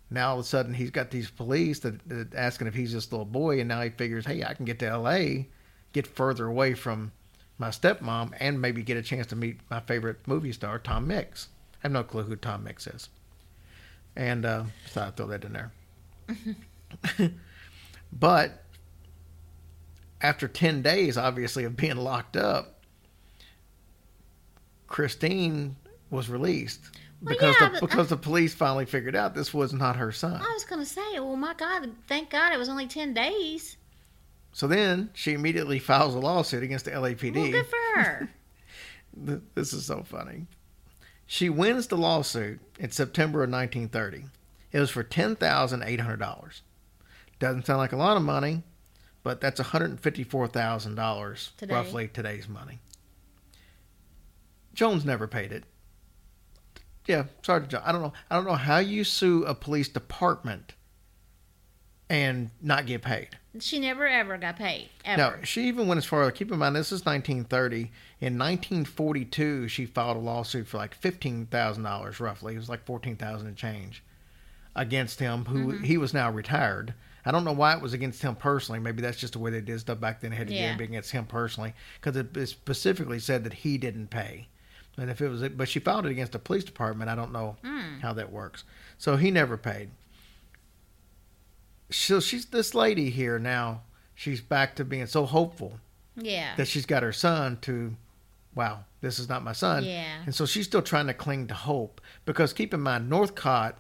[0.10, 3.12] now all of a sudden he's got these police that, that asking if he's this
[3.12, 5.48] little boy, and now he figures, hey, I can get to L.A.,
[5.94, 7.12] get further away from
[7.58, 11.48] my stepmom, and maybe get a chance to meet my favorite movie star, Tom Mix.
[11.76, 13.10] I have no clue who Tom Mix is,
[14.16, 15.72] and uh, so I throw that in there.
[18.12, 18.64] but
[20.22, 22.82] after ten days, obviously of being locked up,
[24.88, 25.76] Christine
[26.10, 26.82] was released
[27.22, 30.42] Well, because yeah, the, because the police finally figured out this was not her son.
[30.42, 33.78] I was gonna say, well, my God, thank God it was only ten days.
[34.52, 37.36] So then she immediately files a lawsuit against the LAPD.
[37.36, 38.30] Well, good for her.
[39.56, 40.46] This is so funny.
[41.26, 44.26] She wins the lawsuit in September of 1930.
[44.74, 46.62] It was for $10,800.
[47.40, 48.64] Doesn't sound like a lot of money,
[49.24, 52.80] but that's $154,000 roughly today's money.
[54.74, 55.64] Jones never paid it.
[57.08, 57.84] Yeah, sorry to Jones.
[57.86, 58.14] I don't know.
[58.32, 60.74] I don't know how you sue a police department
[62.10, 63.30] and not get paid.
[63.60, 64.90] she never ever got paid.
[65.04, 65.18] Ever.
[65.38, 66.30] No, she even went as far.
[66.32, 67.92] Keep in mind, this is 1930.
[68.22, 72.54] In 1942, she filed a lawsuit for like fifteen thousand dollars, roughly.
[72.56, 74.04] It was like fourteen thousand and change,
[74.76, 75.46] against him.
[75.46, 75.84] Who Mm-hmm.
[75.84, 76.94] he was now retired.
[77.28, 78.80] I don't know why it was against him personally.
[78.80, 80.32] Maybe that's just the way they did stuff back then.
[80.32, 80.76] It had to Yeah.
[80.78, 84.48] be against him personally because it specifically said that he didn't pay.
[84.98, 87.10] And if it was, but she filed it against the police department.
[87.10, 88.00] I don't know Hmm.
[88.00, 88.64] how that works.
[88.98, 89.90] So he never paid.
[91.92, 93.82] So she's this lady here now.
[94.16, 95.80] She's back to being so hopeful
[96.16, 96.56] Yeah.
[96.56, 97.96] that she's got her son to,
[98.56, 99.84] wow, this is not my son.
[99.84, 100.22] Yeah.
[100.26, 103.78] And so she's still trying to cling to hope because keep in mind, Northcott,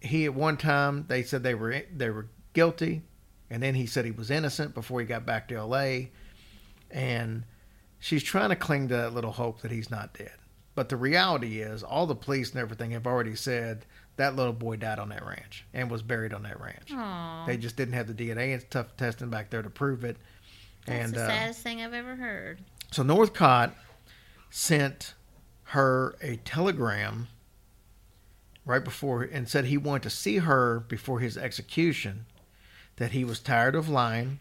[0.00, 3.02] he at one time they said they were they were guilty,
[3.48, 6.10] and then he said he was innocent before he got back to L.A.
[6.90, 7.44] And
[8.06, 10.30] she's trying to cling to that little hope that he's not dead.
[10.76, 13.84] But the reality is, all the police and everything have already said
[14.16, 16.92] that little boy died on that ranch and was buried on that ranch.
[16.92, 20.18] Aw, They just didn't have the DNA and stuff testing back there to prove it.
[20.86, 22.60] that's and the uh, saddest thing I've ever heard.
[22.92, 23.74] so Northcott
[24.50, 25.14] sent
[25.70, 27.26] her a telegram
[28.64, 32.26] right before and said he wanted to see her before his execution,
[32.96, 34.38] that he was tired of lying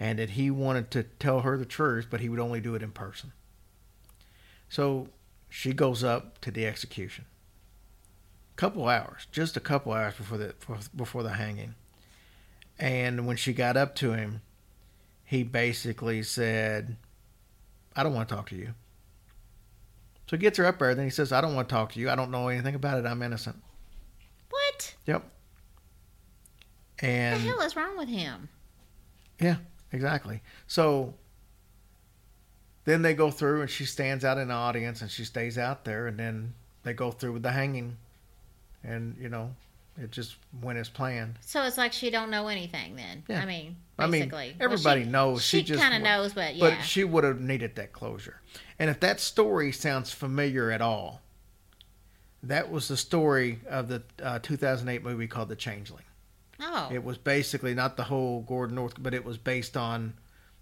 [0.00, 2.82] and that he wanted to tell her the truth, but he would only do it
[2.82, 3.32] in person.
[4.68, 5.08] So
[5.48, 7.24] she goes up to the execution.
[8.56, 10.54] Couple hours, just a couple hours before the
[10.94, 11.74] before the hanging.
[12.78, 14.42] And when she got up to him,
[15.24, 16.96] he basically said,
[17.94, 18.74] I don't want to talk to you.
[20.28, 22.00] So he gets her up there, then he says, I don't want to talk to
[22.00, 22.10] you.
[22.10, 23.06] I don't know anything about it.
[23.06, 23.56] I'm innocent.
[24.50, 25.24] What Yep.
[27.00, 28.48] And what the hell is wrong with him?
[29.40, 29.56] yeah,
[29.92, 30.42] exactly.
[30.66, 31.14] So
[32.84, 35.84] then they go through and she stands out in the audience and she stays out
[35.84, 37.96] there and then they go through with the hanging.
[38.82, 39.54] And, you know,
[40.00, 41.34] it just went as planned.
[41.40, 43.24] So it's like she don't know anything then.
[43.28, 43.42] Yeah.
[43.42, 44.56] I mean, I mean, basically.
[44.60, 45.42] everybody she, knows.
[45.42, 46.70] She She, kind of knows, but yeah.
[46.70, 48.40] But she would have needed that closure.
[48.78, 51.20] And if that story sounds familiar at all,
[52.42, 56.04] that was the story of the uh, 2008 movie called The Changeling.
[56.60, 60.14] Oh, It was basically not the whole Gordon North, but it was based on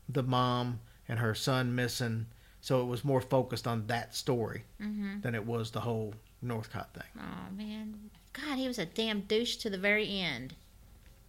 [0.08, 2.26] the mom and her son missing.
[2.60, 6.92] So it was more focused on that story hmm than it was the whole Northcott
[6.94, 7.08] thing.
[7.18, 10.54] oh man, God, he was a damn douche to the very end,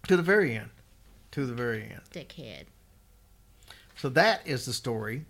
[0.08, 0.70] To the very end.
[1.32, 2.02] To the very end.
[2.12, 2.66] dickhead.
[3.98, 5.26] So that is the story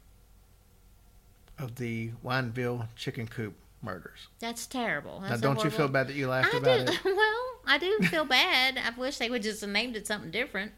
[1.60, 4.28] of the Wineville chicken coop murders.
[4.40, 5.22] That's terrible.
[5.22, 6.94] Now, That's a don't you feel bad that you laughed I about do.
[6.94, 7.00] it?
[7.06, 8.78] Well, I do feel bad.
[8.78, 10.72] I wish they would just have named it something different.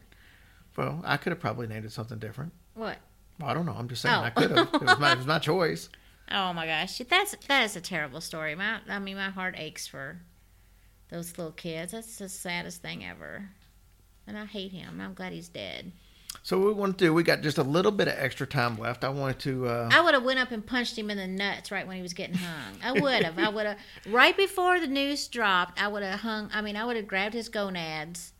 [0.76, 2.52] Well, I could have probably named it something different.
[2.74, 2.98] What?
[3.42, 3.74] I don't know.
[3.76, 4.22] I'm just saying Oh.
[4.22, 4.74] I could have.
[4.74, 5.88] It was my, it was my choice.
[6.30, 8.54] Oh my gosh, that's that is a terrible story.
[8.54, 10.20] My, I mean, my heart aches for
[11.10, 11.92] those little kids.
[11.92, 13.48] That's the saddest thing ever,
[14.28, 15.00] and I hate him.
[15.00, 15.90] I'm glad he's dead.
[16.42, 18.78] So what we want to do, we got just a little bit of extra time
[18.78, 19.04] left.
[19.04, 19.68] I wanted to.
[19.68, 22.02] Uh, I would have went up and punched him in the nuts right when he
[22.02, 22.76] was getting hung.
[22.82, 23.38] I would have.
[23.38, 23.78] I would have
[24.08, 25.80] right before the news dropped.
[25.80, 26.50] I would have hung.
[26.52, 28.32] I mean, I would have grabbed his gonads,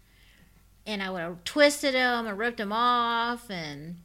[0.87, 3.51] and I would have twisted him and ripped him off.
[3.51, 3.97] And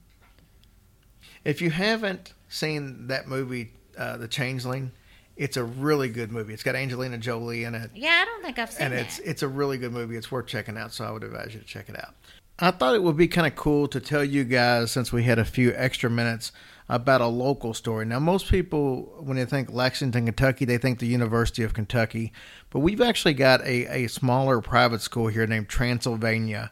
[1.44, 4.92] if you haven't seen that movie, uh, The Changeling,
[5.38, 6.54] it's a really good movie.
[6.54, 7.92] It's got Angelina Jolie in it.
[7.96, 8.86] yeah, I don't think I've seen it.
[8.86, 9.06] and that.
[9.06, 10.16] it's it's a really good movie.
[10.18, 10.94] It's worth checking out.
[10.94, 12.14] So I would advise you to check it out.
[12.58, 15.40] I thought it would be kind of cool to tell you guys since we had
[15.40, 16.54] a few extra minutes
[16.88, 18.06] about a local story.
[18.06, 22.32] Now, most people when they think Lexington, Kentucky, they think the University of Kentucky,
[22.70, 26.72] but we've actually got a a smaller private school here named Transylvania.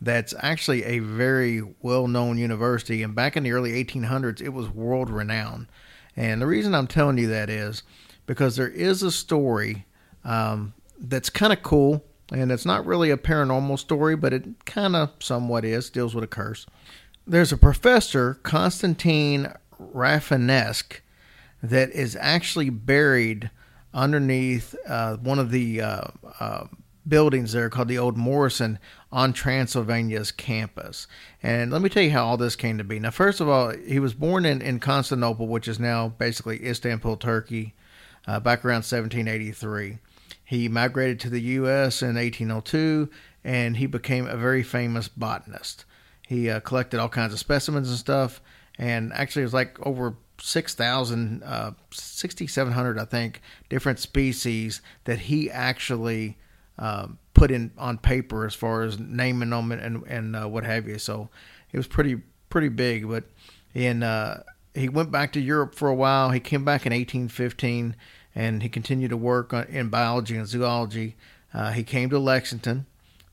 [0.00, 3.02] That's actually a very well known university.
[3.02, 5.66] And back in the early 1800s, it was world renowned.
[6.16, 7.82] And the reason I'm telling you that is
[8.24, 9.86] because there is a story
[10.24, 12.04] um, that's kind of cool.
[12.32, 16.24] And it's not really a paranormal story, but it kind of somewhat is, deals with
[16.24, 16.66] a curse.
[17.26, 21.00] There's a professor, Constantine Rafinesque,
[21.62, 23.50] that is actually buried
[23.92, 26.02] underneath uh, one of the uh,
[26.38, 26.66] uh,
[27.06, 28.78] buildings there called the Old Morrison
[29.10, 31.06] on Transylvania's campus.
[31.42, 32.98] And let me tell you how all this came to be.
[33.00, 37.16] Now, first of all, he was born in, in Constantinople, which is now basically Istanbul,
[37.16, 37.74] Turkey,
[38.26, 39.98] uh, back around 1783.
[40.48, 42.00] He migrated to the U.S.
[42.00, 43.10] in 1802,
[43.44, 45.84] and he became a very famous botanist.
[46.26, 48.40] He uh, collected all kinds of specimens and stuff,
[48.78, 55.50] and actually, it was like over 6,000, uh, 6,700, I think, different species that he
[55.50, 56.38] actually
[56.78, 60.64] um, put in on paper as far as naming them and and, and uh, what
[60.64, 60.98] have you.
[60.98, 61.28] So
[61.72, 63.06] it was pretty pretty big.
[63.06, 63.24] But
[63.74, 66.30] in uh, he went back to Europe for a while.
[66.30, 67.96] He came back in 1815,
[68.38, 71.16] and he continued to work in biology and zoology.
[71.52, 72.86] Uh, he came to Lexington,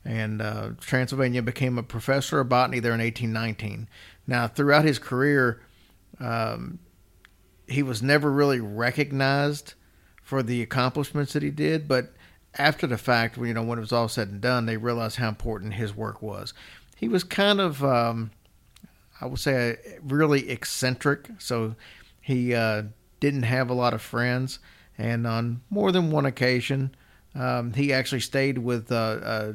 [0.04, 3.88] and uh, Transylvania became a professor of botany there in 1819.
[4.26, 5.62] Now, throughout his career,
[6.18, 6.80] um,
[7.68, 9.74] he was never really recognized
[10.24, 12.12] for the accomplishments that he did, but
[12.54, 15.28] after the fact, you know, when it was all said and done, they realized how
[15.28, 16.52] important his work was.
[16.96, 18.32] He was kind of, um,
[19.20, 21.28] I would say, really eccentric.
[21.38, 21.76] So
[22.20, 22.84] he uh,
[23.20, 24.58] didn't have a lot of friends,
[24.98, 26.94] and on more than one occasion,
[27.34, 29.52] um, he actually stayed with uh, uh,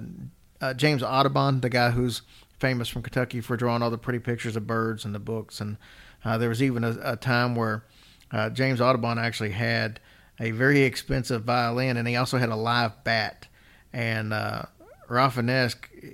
[0.59, 2.21] uh, James Audubon, the guy who's
[2.59, 5.59] famous from Kentucky for drawing all the pretty pictures of birds in the books.
[5.59, 5.77] And
[6.23, 7.83] uh, there was even a, a time where
[8.31, 9.99] uh, James Audubon actually had
[10.39, 13.47] a very expensive violin, and he also had a live bat.
[13.91, 14.63] And uh,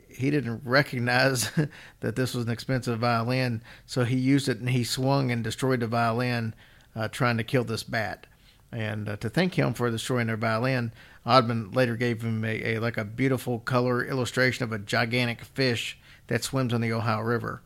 [0.10, 1.52] he didn't recognize
[2.00, 5.82] that this was an expensive violin, so he used it and he swung and destroyed
[5.82, 6.56] the violin,
[6.96, 8.26] uh, trying to kill this bat.
[8.72, 10.92] And uh, to thank him for destroying their violin,
[11.26, 15.98] Audubon later gave him a, a like a beautiful color illustration of a gigantic fish
[16.28, 17.62] that swims in the Ohio River.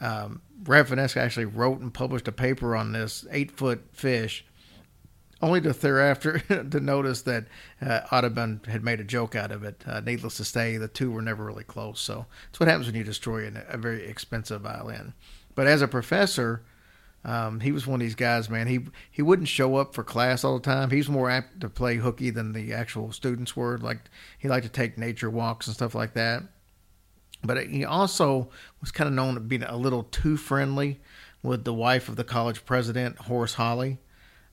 [0.00, 4.44] Um, Rafinesque actually wrote and published a paper on this eight foot fish
[5.42, 7.46] only to thereafter to notice that
[7.82, 9.82] uh, Audubon had made a joke out of it.
[9.86, 12.00] Uh, needless to say, the two were never really close.
[12.00, 15.14] So it's what happens when you destroy a, a very expensive violin.
[15.54, 16.62] But as a professor,
[17.26, 18.68] um, he was one of these guys, man.
[18.68, 20.90] He he wouldn't show up for class all the time.
[20.90, 23.78] He was more apt to play hooky than the actual students were.
[23.78, 23.98] Like
[24.38, 26.44] he liked to take nature walks and stuff like that.
[27.42, 28.48] But he also
[28.80, 31.00] was kind of known to being a little too friendly
[31.42, 33.98] with the wife of the college president, Horace Holley.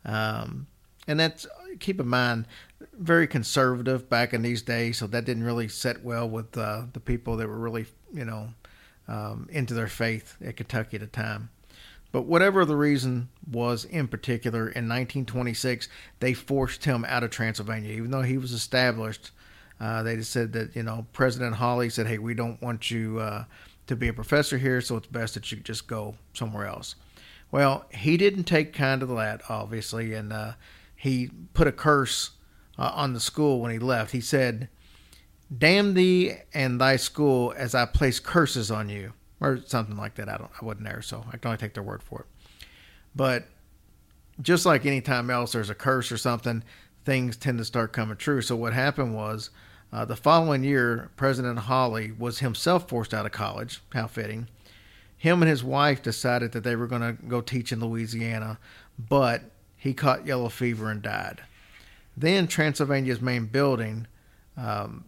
[0.03, 0.65] Um,
[1.07, 1.45] and that's
[1.80, 2.47] keep in mind
[2.93, 6.99] very conservative back in these days, so that didn't really set well with uh, the
[6.99, 8.49] people that were really you know
[9.07, 11.49] um, into their faith at Kentucky at the time.
[12.14, 15.89] But whatever the reason was in particular, in 1926
[16.20, 19.32] they forced him out of Transylvania, even though he was established.
[19.80, 23.20] Uh, they just said that you know President Holley said, "Hey, we don't want you
[23.20, 23.45] uh,
[23.88, 26.95] to be a professor here, so it's best that you just go somewhere else."
[27.49, 30.53] Well, he didn't take kind of that, obviously, and uh,
[30.95, 32.32] he put a curse
[32.78, 34.11] uh, on the school when he left.
[34.11, 34.70] He said,
[35.55, 39.14] "Damn thee and thy school, as I place curses on you,"
[39.44, 40.30] or something like that.
[40.30, 42.26] I don't, I wasn't there, so I can only take their word for it.
[43.16, 43.46] But
[44.41, 46.64] just like any time else, there's a curse or something,
[47.06, 48.41] things tend to start coming true.
[48.41, 49.52] So what happened was,
[49.91, 53.82] uh, the following year, President Holley was himself forced out of college.
[53.94, 54.48] How fitting
[55.24, 58.60] him and his wife decided that they were going to go teach in Louisiana,
[59.00, 59.41] but
[59.78, 61.41] he caught yellow fever and died.
[62.18, 64.06] Then Transylvania's main building,
[64.58, 65.06] um,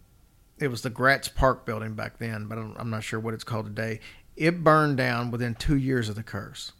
[0.58, 3.66] it was the Gratz Park building back then, but I'm not sure what it's called
[3.66, 4.00] today.
[4.36, 6.72] It burned down within two years of the curse.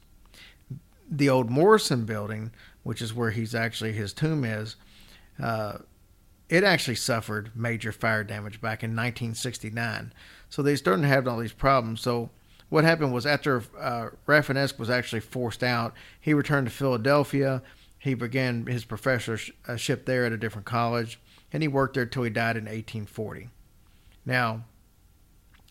[1.11, 2.53] The old Morrison building,
[2.83, 4.77] which is where he's actually his tomb is,
[5.43, 5.79] uh,
[6.49, 10.13] it actually suffered major fire damage back in 1969.
[10.49, 12.01] So they started having all these problems.
[12.01, 12.31] So
[12.69, 17.63] what happened was after uh, was actually forced out, he returned to Philadelphia.
[17.99, 21.21] He began his professorship there at a different college,
[21.53, 23.49] and he worked there until he died in 1840.
[24.25, 24.65] Now,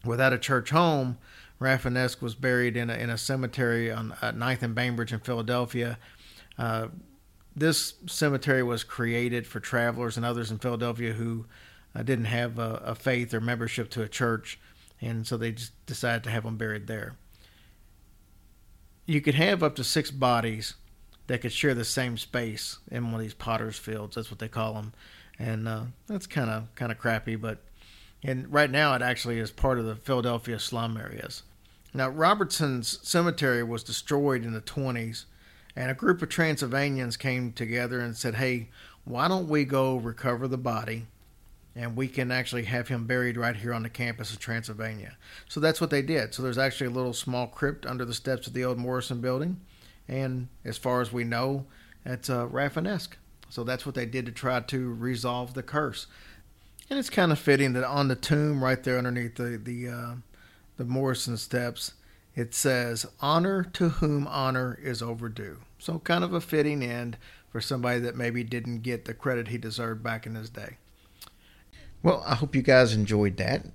[0.04, 1.18] without a church home,
[1.60, 5.98] Rafinesque was buried in a, in a cemetery on uh, 9th and Bainbridge in Philadelphia.
[6.58, 6.88] Uh,
[7.56, 11.46] this cemetery was created for travelers and others in Philadelphia who
[11.96, 14.60] uh, didn't have a, a, faith or membership to a church,
[15.00, 17.16] and so they just decided to have them buried there.
[19.06, 20.74] You could have up to six bodies
[21.28, 24.16] that could share the same space in one of these potter's fields.
[24.16, 24.94] That's what they call them,
[25.40, 27.36] and uh, that's kind of kind of crappy.
[27.36, 27.60] But
[28.26, 31.44] and right now it actually is part of the Philadelphia slum areas.
[31.94, 35.26] Now Robertson's cemetery was destroyed in the 20s,
[35.76, 38.70] and a group of Transylvanians came together and said, "Hey,
[39.04, 41.08] why don't we go recover the body?"
[41.76, 45.18] and we can actually have him buried right here on the campus of Transylvania.
[45.50, 46.34] So that's what they did.
[46.34, 49.60] So there's actually a little small crypt under the steps of the old Morrison building,
[50.08, 51.66] and as far as we know,
[52.06, 53.16] it's uh, Rafinesque.
[53.50, 56.08] So that's what they did to try to resolve the curse.
[56.90, 60.16] And it's kind of fitting that on the tomb right there underneath the the uh,
[60.78, 61.94] the Morrison steps,
[62.36, 67.18] it says "Honor to whom honor is overdue." So kind of a fitting end
[67.50, 70.78] for somebody that maybe didn't get the credit he deserved back in his day.
[72.04, 73.66] Well, I hope you guys enjoyed that.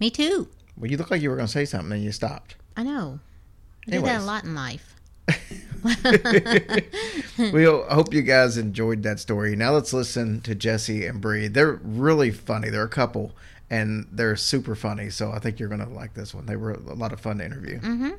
[0.00, 0.48] Me too.
[0.76, 2.56] Well, you look like you were going to say something and you stopped.
[2.76, 3.20] I know.
[3.86, 4.91] I do that a lot in life.
[7.38, 9.56] I hope you guys enjoyed that story.
[9.56, 11.48] Now let's listen to Jesse and Bree.
[11.48, 12.70] They're really funny.
[12.70, 13.32] They're a couple,
[13.70, 15.10] and they're super funny.
[15.10, 16.46] So I think you're going to like this one.
[16.46, 17.80] They were a lot of fun to interview.
[17.80, 18.10] Mm-hmm.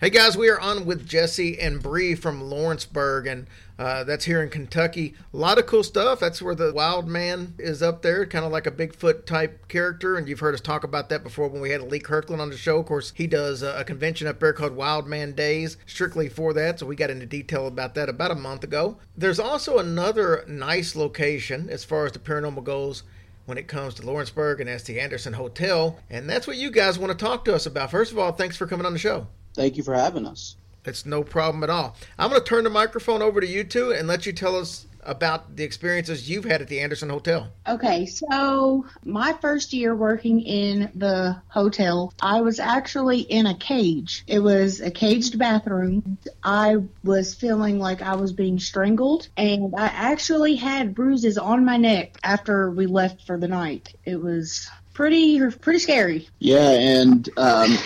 [0.00, 3.46] Hey guys, we are on with Jesse and Bree from Lawrenceburg, and
[3.78, 5.14] uh, that's here in Kentucky.
[5.32, 6.18] A lot of cool stuff.
[6.18, 10.16] That's where the wild man is up there, kind of like a Bigfoot type character.
[10.16, 12.56] And you've heard us talk about that before when we had Lee Kirkland on the
[12.56, 12.80] show.
[12.80, 16.80] Of course, he does a convention up there called Wild Man Days, strictly for that.
[16.80, 18.98] So we got into detail about that about a month ago.
[19.16, 23.04] There's also another nice location as far as the paranormal goes
[23.46, 25.98] when it comes to Lawrenceburg, and the Anderson Hotel.
[26.10, 27.90] And that's what you guys want to talk to us about.
[27.90, 29.26] First of all, thanks for coming on the show.
[29.54, 30.56] Thank you for having us.
[30.84, 31.96] It's no problem at all.
[32.18, 34.86] I'm going to turn the microphone over to you two and let you tell us
[35.04, 37.48] about the experiences you've had at the Anderson Hotel.
[37.68, 44.24] Okay, so my first year working in the hotel, I was actually in a cage.
[44.26, 46.18] It was a caged bathroom.
[46.42, 51.76] I was feeling like I was being strangled, and I actually had bruises on my
[51.76, 53.94] neck after we left for the night.
[54.04, 56.28] It was pretty pretty scary.
[56.38, 57.76] Yeah, and um,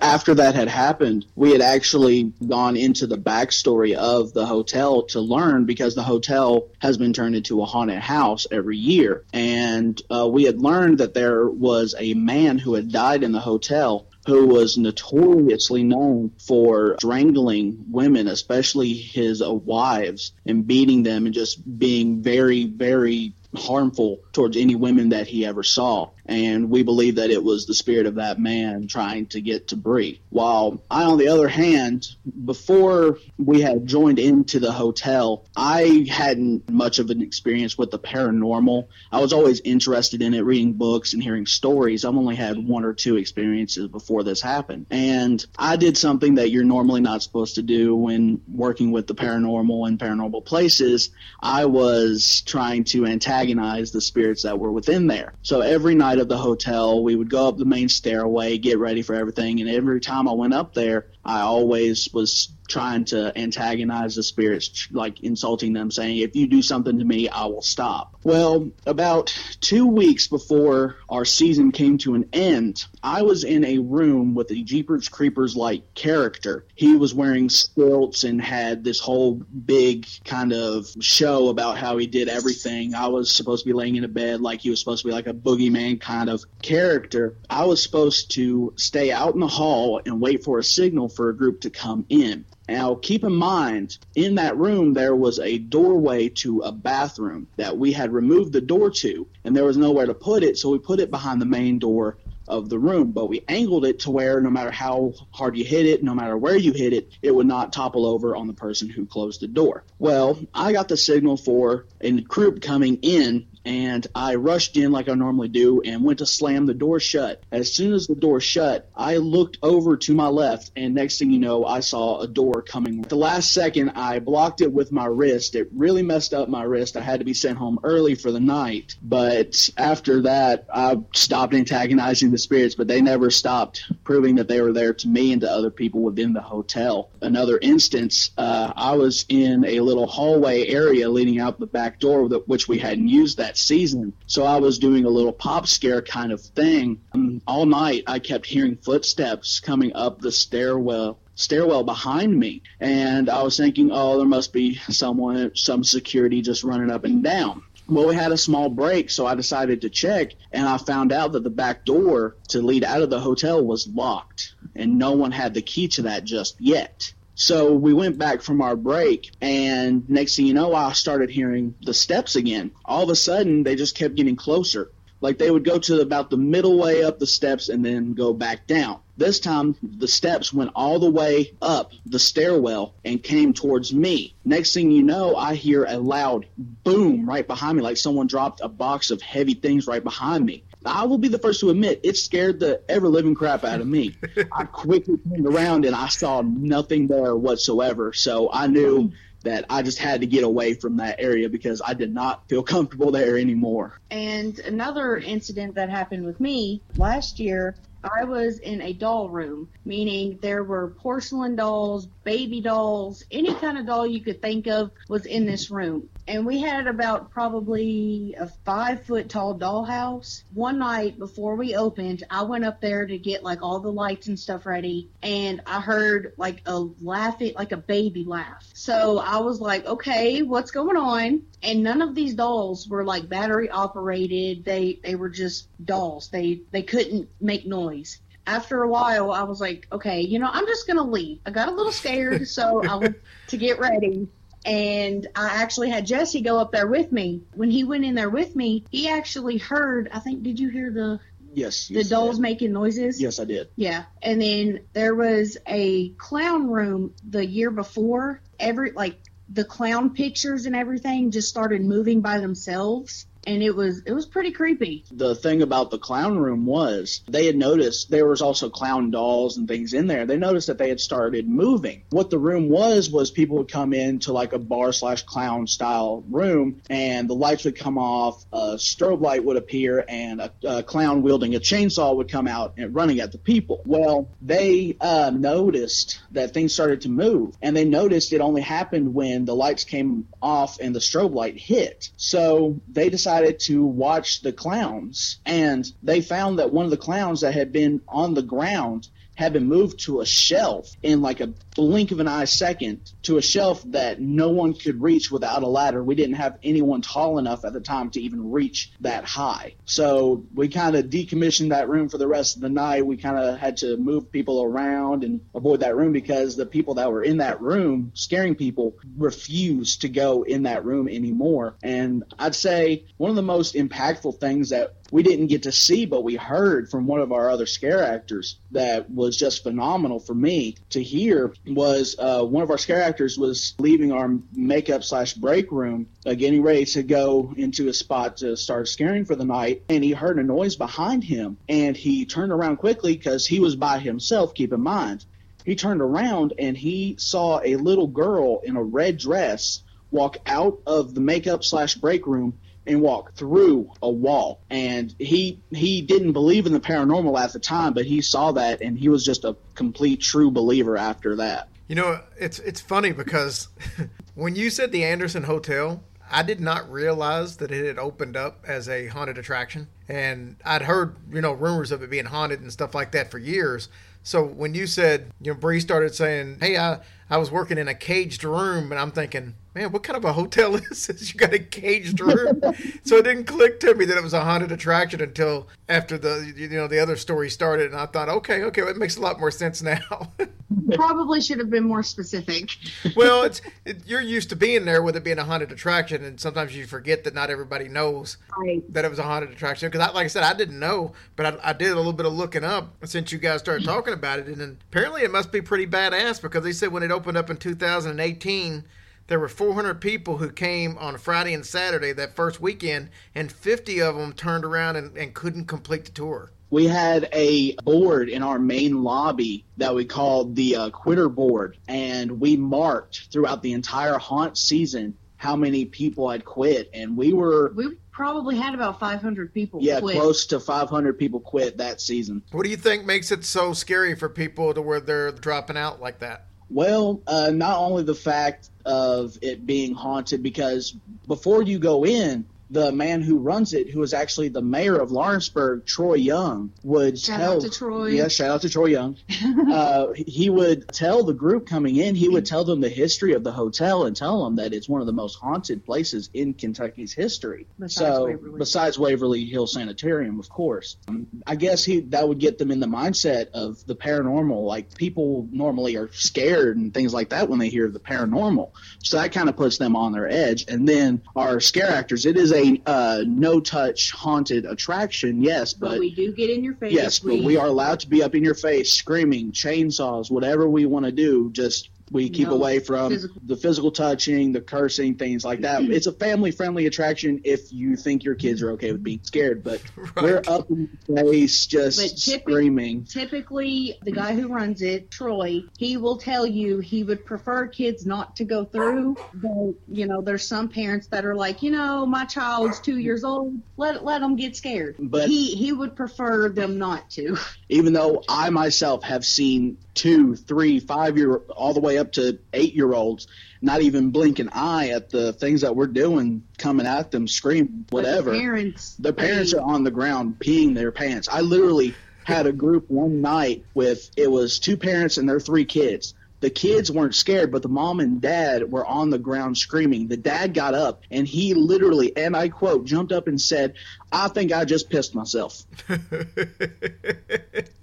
[0.00, 5.20] after that had happened, we had actually gone into the backstory of the hotel to
[5.20, 10.26] learn because the hotel has been turned into a haunted house every year, and uh,
[10.26, 14.46] we had learned that there was a man who had died in the hotel who
[14.46, 22.22] was notoriously known for strangling women, especially his wives, and beating them and just being
[22.22, 26.10] very, very harmful towards any women that he ever saw.
[26.26, 29.76] And we believe that it was the spirit of that man trying to get to
[29.76, 30.20] Bree.
[30.30, 32.14] While I, on the other hand,
[32.44, 37.98] before we had joined into the hotel, I hadn't much of an experience with the
[37.98, 38.86] paranormal.
[39.10, 42.04] I was always interested in it, reading books and hearing stories.
[42.04, 44.86] I've only had one or two experiences before this happened.
[44.90, 49.14] And I did something that you're normally not supposed to do when working with the
[49.14, 51.10] paranormal and paranormal places.
[51.40, 55.34] I was trying to antagonize the spirits that were within there.
[55.42, 59.02] So every night of the hotel, we would go up the main stairway, get ready
[59.02, 64.16] for everything, and every time I went up there, I always was trying to antagonize
[64.16, 68.16] the spirits, like insulting them, saying, If you do something to me, I will stop.
[68.24, 73.78] Well, about two weeks before our season came to an end, I was in a
[73.78, 76.64] room with a Jeepers Creepers like character.
[76.74, 82.06] He was wearing stilts and had this whole big kind of show about how he
[82.06, 82.94] did everything.
[82.94, 85.12] I was supposed to be laying in a bed like he was supposed to be
[85.12, 87.36] like a boogeyman kind of character.
[87.50, 91.28] I was supposed to stay out in the hall and wait for a signal for
[91.28, 92.46] a group to come in.
[92.68, 97.76] Now, keep in mind, in that room, there was a doorway to a bathroom that
[97.76, 100.78] we had removed the door to, and there was nowhere to put it, so we
[100.78, 104.40] put it behind the main door of the room, but we angled it to where
[104.40, 107.46] no matter how hard you hit it, no matter where you hit it, it would
[107.46, 109.84] not topple over on the person who closed the door.
[109.98, 115.08] Well, I got the signal for a group coming in and I rushed in like
[115.08, 117.42] I normally do and went to slam the door shut.
[117.52, 121.30] As soon as the door shut, I looked over to my left, and next thing
[121.30, 123.00] you know, I saw a door coming.
[123.00, 125.54] At the last second, I blocked it with my wrist.
[125.54, 126.96] It really messed up my wrist.
[126.96, 128.96] I had to be sent home early for the night.
[129.02, 134.60] But after that, I stopped antagonizing the spirits, but they never stopped proving that they
[134.60, 137.10] were there to me and to other people within the hotel.
[137.20, 142.28] Another instance, uh, I was in a little hallway area leading out the back door,
[142.46, 144.12] which we hadn't used that season.
[144.26, 147.00] So I was doing a little pop scare kind of thing.
[147.12, 153.30] Um, all night, I kept hearing footsteps coming up the stairwell stairwell behind me and
[153.30, 157.62] i was thinking oh there must be someone some security just running up and down
[157.88, 161.32] well, we had a small break, so I decided to check, and I found out
[161.32, 165.32] that the back door to lead out of the hotel was locked, and no one
[165.32, 167.12] had the key to that just yet.
[167.34, 171.74] So we went back from our break, and next thing you know, I started hearing
[171.82, 172.72] the steps again.
[172.84, 174.90] All of a sudden, they just kept getting closer.
[175.22, 178.34] Like they would go to about the middle way up the steps and then go
[178.34, 178.98] back down.
[179.16, 184.34] This time, the steps went all the way up the stairwell and came towards me.
[184.44, 188.60] Next thing you know, I hear a loud boom right behind me, like someone dropped
[188.62, 190.64] a box of heavy things right behind me.
[190.84, 193.86] I will be the first to admit it scared the ever living crap out of
[193.86, 194.16] me.
[194.52, 198.12] I quickly turned around and I saw nothing there whatsoever.
[198.12, 199.12] So I knew
[199.44, 202.62] that I just had to get away from that area because I did not feel
[202.62, 204.00] comfortable there anymore.
[204.10, 207.74] And another incident that happened with me last year,
[208.04, 213.78] I was in a doll room, meaning there were porcelain dolls, baby dolls, any kind
[213.78, 218.34] of doll you could think of was in this room and we had about probably
[218.38, 220.42] a five foot tall dollhouse.
[220.52, 224.28] One night before we opened, I went up there to get like all the lights
[224.28, 228.68] and stuff ready, and I heard like a laughing, like a baby laugh.
[228.74, 231.42] So I was like, okay, what's going on?
[231.62, 234.64] And none of these dolls were like battery operated.
[234.64, 236.28] They they were just dolls.
[236.28, 240.66] They they couldn't make noise after a while, I was like, okay, you know, I'm
[240.66, 241.38] just gonna leave.
[241.46, 243.16] I got a little scared, so I went
[243.48, 244.26] to get ready
[244.64, 247.42] and I actually had Jesse go up there with me.
[247.54, 250.08] When he went in there with me, he actually heard.
[250.12, 251.20] I think did you hear the
[251.54, 251.88] Yes.
[251.88, 253.20] The dolls making noises?
[253.20, 253.68] Yes, I did.
[253.76, 254.04] Yeah.
[254.22, 258.40] And then there was a clown room the year before.
[258.58, 259.18] Every like
[259.54, 264.26] the clown pictures and everything just started moving by themselves and it was it was
[264.26, 265.04] pretty creepy.
[265.10, 269.56] The thing about the clown room was they had noticed there was also clown dolls
[269.56, 270.26] and things in there.
[270.26, 272.02] They noticed that they had started moving.
[272.10, 276.24] What the room was was people would come into like a bar slash clown style
[276.28, 280.82] room, and the lights would come off, a strobe light would appear, and a, a
[280.82, 283.82] clown wielding a chainsaw would come out and running at the people.
[283.84, 289.14] Well, they uh, noticed that things started to move, and they noticed it only happened
[289.14, 292.10] when the lights came off and the strobe light hit.
[292.16, 296.96] So they decided decided to watch the clowns, and they found that one of the
[296.96, 301.40] clowns that had been on the ground had been moved to a shelf in like
[301.40, 305.62] a blink of an eye second to a shelf that no one could reach without
[305.62, 306.02] a ladder.
[306.02, 309.74] We didn't have anyone tall enough at the time to even reach that high.
[309.84, 313.06] So we kind of decommissioned that room for the rest of the night.
[313.06, 316.94] We kind of had to move people around and avoid that room because the people
[316.94, 321.76] that were in that room scaring people refused to go in that room anymore.
[321.82, 326.06] And I'd say one of the most impactful things that we didn't get to see,
[326.06, 330.34] but we heard from one of our other scare actors that was just phenomenal for
[330.34, 335.34] me to hear was uh, one of our scare actors was leaving our makeup slash
[335.34, 339.44] break room, uh, getting ready to go into a spot to start scaring for the
[339.44, 343.60] night, and he heard a noise behind him, and he turned around quickly because he
[343.60, 344.54] was by himself.
[344.54, 345.24] Keep in mind,
[345.64, 350.78] he turned around and he saw a little girl in a red dress walk out
[350.86, 354.60] of the makeup slash break room and walk through a wall.
[354.70, 358.80] And he he didn't believe in the paranormal at the time, but he saw that
[358.80, 361.68] and he was just a complete true believer after that.
[361.88, 363.68] You know, it's it's funny because
[364.34, 368.64] when you said the Anderson Hotel, I did not realize that it had opened up
[368.66, 369.88] as a haunted attraction.
[370.08, 373.38] And I'd heard, you know, rumors of it being haunted and stuff like that for
[373.38, 373.88] years.
[374.22, 377.00] So when you said, you know, Bree started saying, "Hey, I
[377.32, 380.34] I was working in a caged room," and I'm thinking, man, what kind of a
[380.34, 381.32] hotel is this?
[381.32, 382.60] You got a caged room.
[383.04, 386.52] so it didn't click to me that it was a haunted attraction until after the
[386.54, 389.20] you know the other story started, and I thought, okay, okay, well, it makes a
[389.20, 389.98] lot more sense now.
[390.94, 392.70] Probably should have been more specific.
[393.16, 396.38] well, it's it, you're used to being there with it being a haunted attraction, and
[396.38, 398.82] sometimes you forget that not everybody knows Right.
[398.92, 399.88] that it was a haunted attraction.
[399.90, 402.26] Because, I, like I said, I didn't know, but I, I did a little bit
[402.26, 405.50] of looking up since you guys started talking about it, and then apparently it must
[405.52, 408.84] be pretty badass because they said when it opened up in 2018.
[409.28, 414.00] There were 400 people who came on Friday and Saturday that first weekend, and 50
[414.02, 416.50] of them turned around and, and couldn't complete the tour.
[416.70, 421.76] we had a board in our main lobby that we called the uh, quitter board
[421.88, 427.32] and we marked throughout the entire haunt season how many people had quit and we
[427.32, 430.16] were We probably had about 500 people yeah quit.
[430.16, 434.14] close to 500 people quit that season What do you think makes it so scary
[434.14, 436.46] for people to where they're dropping out like that?
[436.72, 440.94] Well uh, not only the fact of it being haunted because
[441.26, 445.12] before you go in the man who runs it, who is actually the mayor of
[445.12, 447.56] Lawrenceburg, Troy Young, would Shout tell.
[447.56, 448.06] out to Troy.
[448.08, 449.18] Yeah, shout out to Troy Young.
[449.70, 453.44] uh, he would tell the group coming in, he would tell them the history of
[453.44, 457.12] the hotel and tell them that it's one of the most haunted places in Kentucky's
[457.12, 457.66] history.
[457.78, 458.58] Besides so, Waverly.
[458.58, 460.96] besides Waverly Hill Sanitarium, of course.
[461.08, 464.64] Um, I guess he that would get them in the mindset of the paranormal.
[464.64, 468.70] Like people normally are scared and things like that when they hear the paranormal.
[469.02, 470.64] So that kind of puts them on their edge.
[470.68, 475.90] And then our scare actors, it is a uh, no touch haunted attraction, yes, but,
[475.90, 476.92] but we do get in your face.
[476.92, 480.86] Yes, but we are allowed to be up in your face, screaming, chainsaws, whatever we
[480.86, 481.50] want to do.
[481.52, 485.82] Just we keep No away from physical- the physical touching, the cursing, things like that.
[485.82, 485.92] Mm-hmm.
[485.92, 489.64] it's a family-friendly attraction if you think your kids are okay with being scared.
[489.64, 489.82] But
[490.20, 493.04] we're up in the face, just screaming.
[493.04, 498.06] Typically, the guy who runs it, Troy, he will tell you he would prefer kids
[498.06, 499.16] not to go through.
[499.34, 503.24] But you know, there's some parents that are like, you know, my child's two years
[503.24, 504.96] old, let let them get scared.
[504.98, 507.36] But- he he would prefer them not to.
[507.68, 512.38] Even though I myself have seen two, three, five year, all the way up to
[512.52, 513.28] eight year olds,
[513.60, 517.86] not even blink an eye at the things that we're doing, coming at them, screaming,
[517.90, 518.30] whatever.
[518.30, 521.28] But the parents, The parents are on the ground peeing their pants.
[521.30, 521.94] I literally
[522.24, 526.14] had a group one night with it was two parents and their three kids.
[526.40, 530.08] The kids weren't scared, but the mom and dad were on the ground screaming.
[530.08, 533.74] The dad got up and he literally, and I quote, jumped up and said,
[534.10, 535.62] I think I just pissed myself.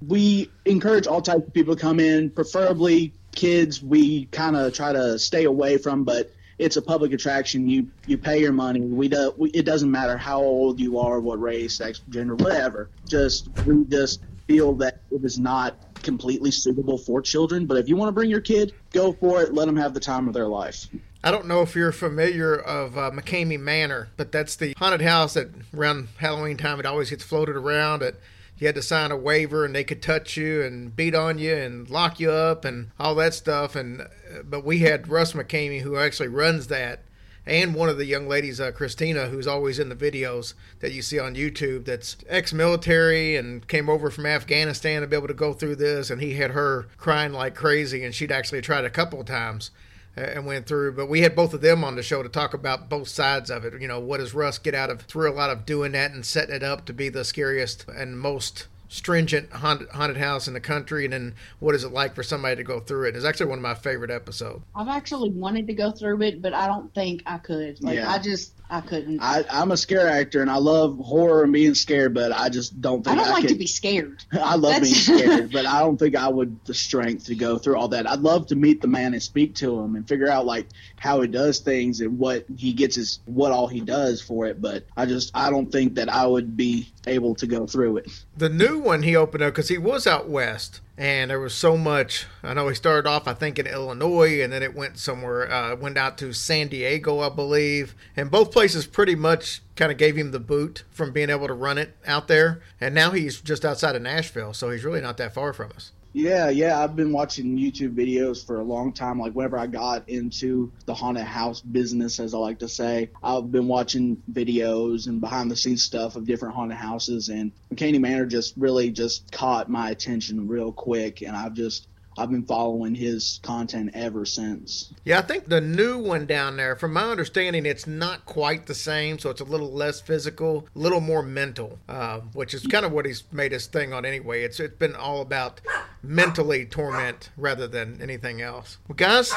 [0.05, 3.81] we encourage all types of people to come in, preferably kids.
[3.81, 7.69] We kind of try to stay away from, but it's a public attraction.
[7.69, 8.81] You you pay your money.
[8.81, 9.33] We do.
[9.37, 12.89] We, it doesn't matter how old you are, what race, sex, gender, whatever.
[13.07, 17.65] Just we just feel that it is not completely suitable for children.
[17.65, 19.53] But if you want to bring your kid, go for it.
[19.53, 20.87] Let them have the time of their life.
[21.23, 25.33] I don't know if you're familiar of uh, McCamey Manor, but that's the haunted house
[25.33, 28.01] that around Halloween time it always gets floated around.
[28.01, 28.19] It
[28.59, 31.55] you had to sign a waiver and they could touch you and beat on you
[31.55, 33.75] and lock you up and all that stuff.
[33.75, 34.05] And
[34.43, 37.01] but we had Russ McCamey who actually runs that.
[37.45, 41.01] And one of the young ladies, uh, Christina, who's always in the videos that you
[41.01, 45.53] see on YouTube, that's ex-military and came over from Afghanistan to be able to go
[45.53, 46.11] through this.
[46.11, 49.71] And he had her crying like crazy, and she'd actually tried a couple times
[50.15, 50.93] and went through.
[50.93, 53.65] But we had both of them on the show to talk about both sides of
[53.65, 53.79] it.
[53.81, 56.55] You know, what does Russ get out of thrill out of doing that and setting
[56.55, 61.05] it up to be the scariest and most stringent haunted, haunted house in the country,
[61.05, 63.15] and then what is it like for somebody to go through it?
[63.15, 64.63] It's actually one of my favorite episodes.
[64.75, 67.81] I've actually wanted to go through it, but I don't think I could.
[67.83, 68.09] Like Yeah.
[68.11, 69.19] I just I couldn't.
[69.19, 72.79] I, I'm a scare actor and I love horror and being scared, but I just
[72.79, 73.49] don't think I don't like could.
[73.49, 74.23] to be scared.
[74.31, 77.77] I love being scared, but I don't think I would the strength to go through
[77.77, 78.07] all that.
[78.07, 80.67] I'd love to meet the man and speak to him and figure out like
[80.99, 84.61] how he does things and what he gets his what all he does for it.
[84.61, 88.23] But I just I don't think that I would be able to go through it.
[88.37, 91.77] The new one he opened up because he was out west, and there was so
[91.77, 92.27] much.
[92.43, 95.75] I know he started off, I think, in Illinois, and then it went somewhere, uh,
[95.75, 100.17] went out to San Diego, I believe, and both places pretty much kind of gave
[100.17, 102.61] him the boot from being able to run it out there.
[102.81, 105.93] And now he's just outside of Nashville, so he's really not that far from us.
[106.11, 109.19] Yeah, yeah, I've been watching YouTube videos for a long time.
[109.19, 113.51] Like whenever I got into the haunted house business, as I like to say, I've
[113.51, 117.29] been watching videos and behind the scenes stuff of different haunted houses.
[117.29, 121.87] And McCamey Manor just really just caught my attention real quick, and I've just
[122.19, 124.93] I've been following his content ever since.
[125.05, 128.75] Yeah, I think the new one down there, from my understanding, it's not quite the
[128.75, 129.19] same.
[129.19, 132.91] So it's a little less physical, a little more mental, uh, which is kind of
[132.91, 134.43] what he's made his thing on anyway.
[134.43, 135.61] It's it's been all about
[136.03, 138.79] mentally torment rather than anything else.
[138.89, 139.33] Well, guys,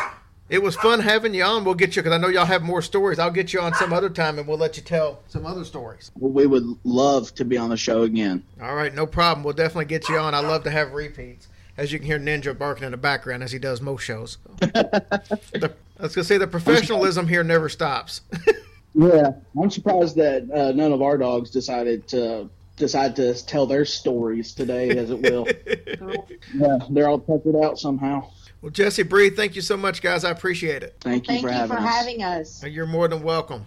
[0.48, 1.64] it was fun having you on.
[1.64, 3.20] We'll get you because I know y'all have more stories.
[3.20, 6.10] I'll get you on some other time and we'll let you tell some other stories.
[6.18, 8.42] We would love to be on the show again.
[8.60, 9.44] All right, no problem.
[9.44, 10.34] We'll definitely get you on.
[10.34, 11.46] I love to have repeats.
[11.76, 14.38] As you can hear Ninja barking in the background as he does most shows.
[14.58, 18.20] the, I was gonna say the professionalism here never stops.
[18.94, 19.30] yeah,
[19.60, 24.52] I'm surprised that uh, none of our dogs decided to decide to tell their stories
[24.52, 25.46] today, as it will.
[26.54, 28.28] yeah, they're all tuckered out somehow.
[28.60, 30.24] Well, Jesse Bree, thank you so much, guys.
[30.24, 30.96] I appreciate it.
[31.00, 31.96] Thank you Thank for you having for us.
[31.96, 32.64] having us.
[32.64, 33.66] You're more than welcome.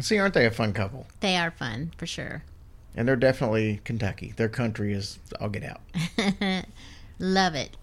[0.00, 1.06] See, aren't they a fun couple?
[1.20, 2.42] They are fun for sure.
[2.94, 4.34] And they're definitely Kentucky.
[4.36, 5.80] Their country is, I'll get out.
[7.18, 7.76] Love it.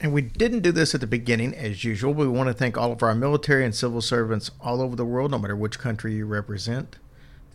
[0.00, 2.12] And we didn't do this at the beginning, as usual.
[2.12, 5.30] We want to thank all of our military and civil servants all over the world,
[5.30, 6.96] no matter which country you represent.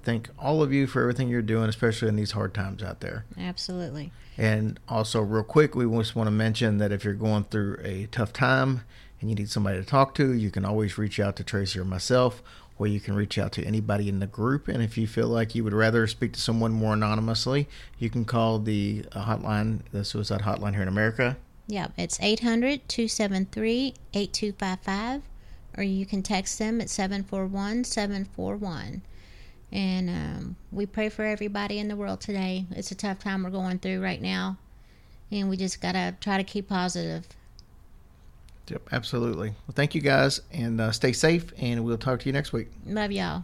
[0.03, 3.25] Thank all of you for everything you're doing, especially in these hard times out there.
[3.37, 4.13] Absolutely.
[4.37, 8.05] And also, real quick, we just want to mention that if you're going through a
[8.05, 8.81] tough time
[9.19, 11.83] and you need somebody to talk to, you can always reach out to Tracy or
[11.83, 12.41] myself,
[12.79, 14.67] or you can reach out to anybody in the group.
[14.67, 17.67] And if you feel like you would rather speak to someone more anonymously,
[17.97, 21.37] you can call the uh, hotline, the suicide hotline here in America.
[21.67, 25.21] Yep, it's 800 273 8255,
[25.77, 29.01] or you can text them at 741 741.
[29.69, 32.65] And um, we pray for everybody in the world today.
[32.71, 34.57] It's a tough time we're going through right now,
[35.29, 37.27] and we just got to try to keep positive.
[38.69, 39.49] Yep, absolutely.
[39.49, 42.69] Well, thank you guys, and uh, stay safe, and we'll talk to you next week.
[42.85, 43.43] Love y'all.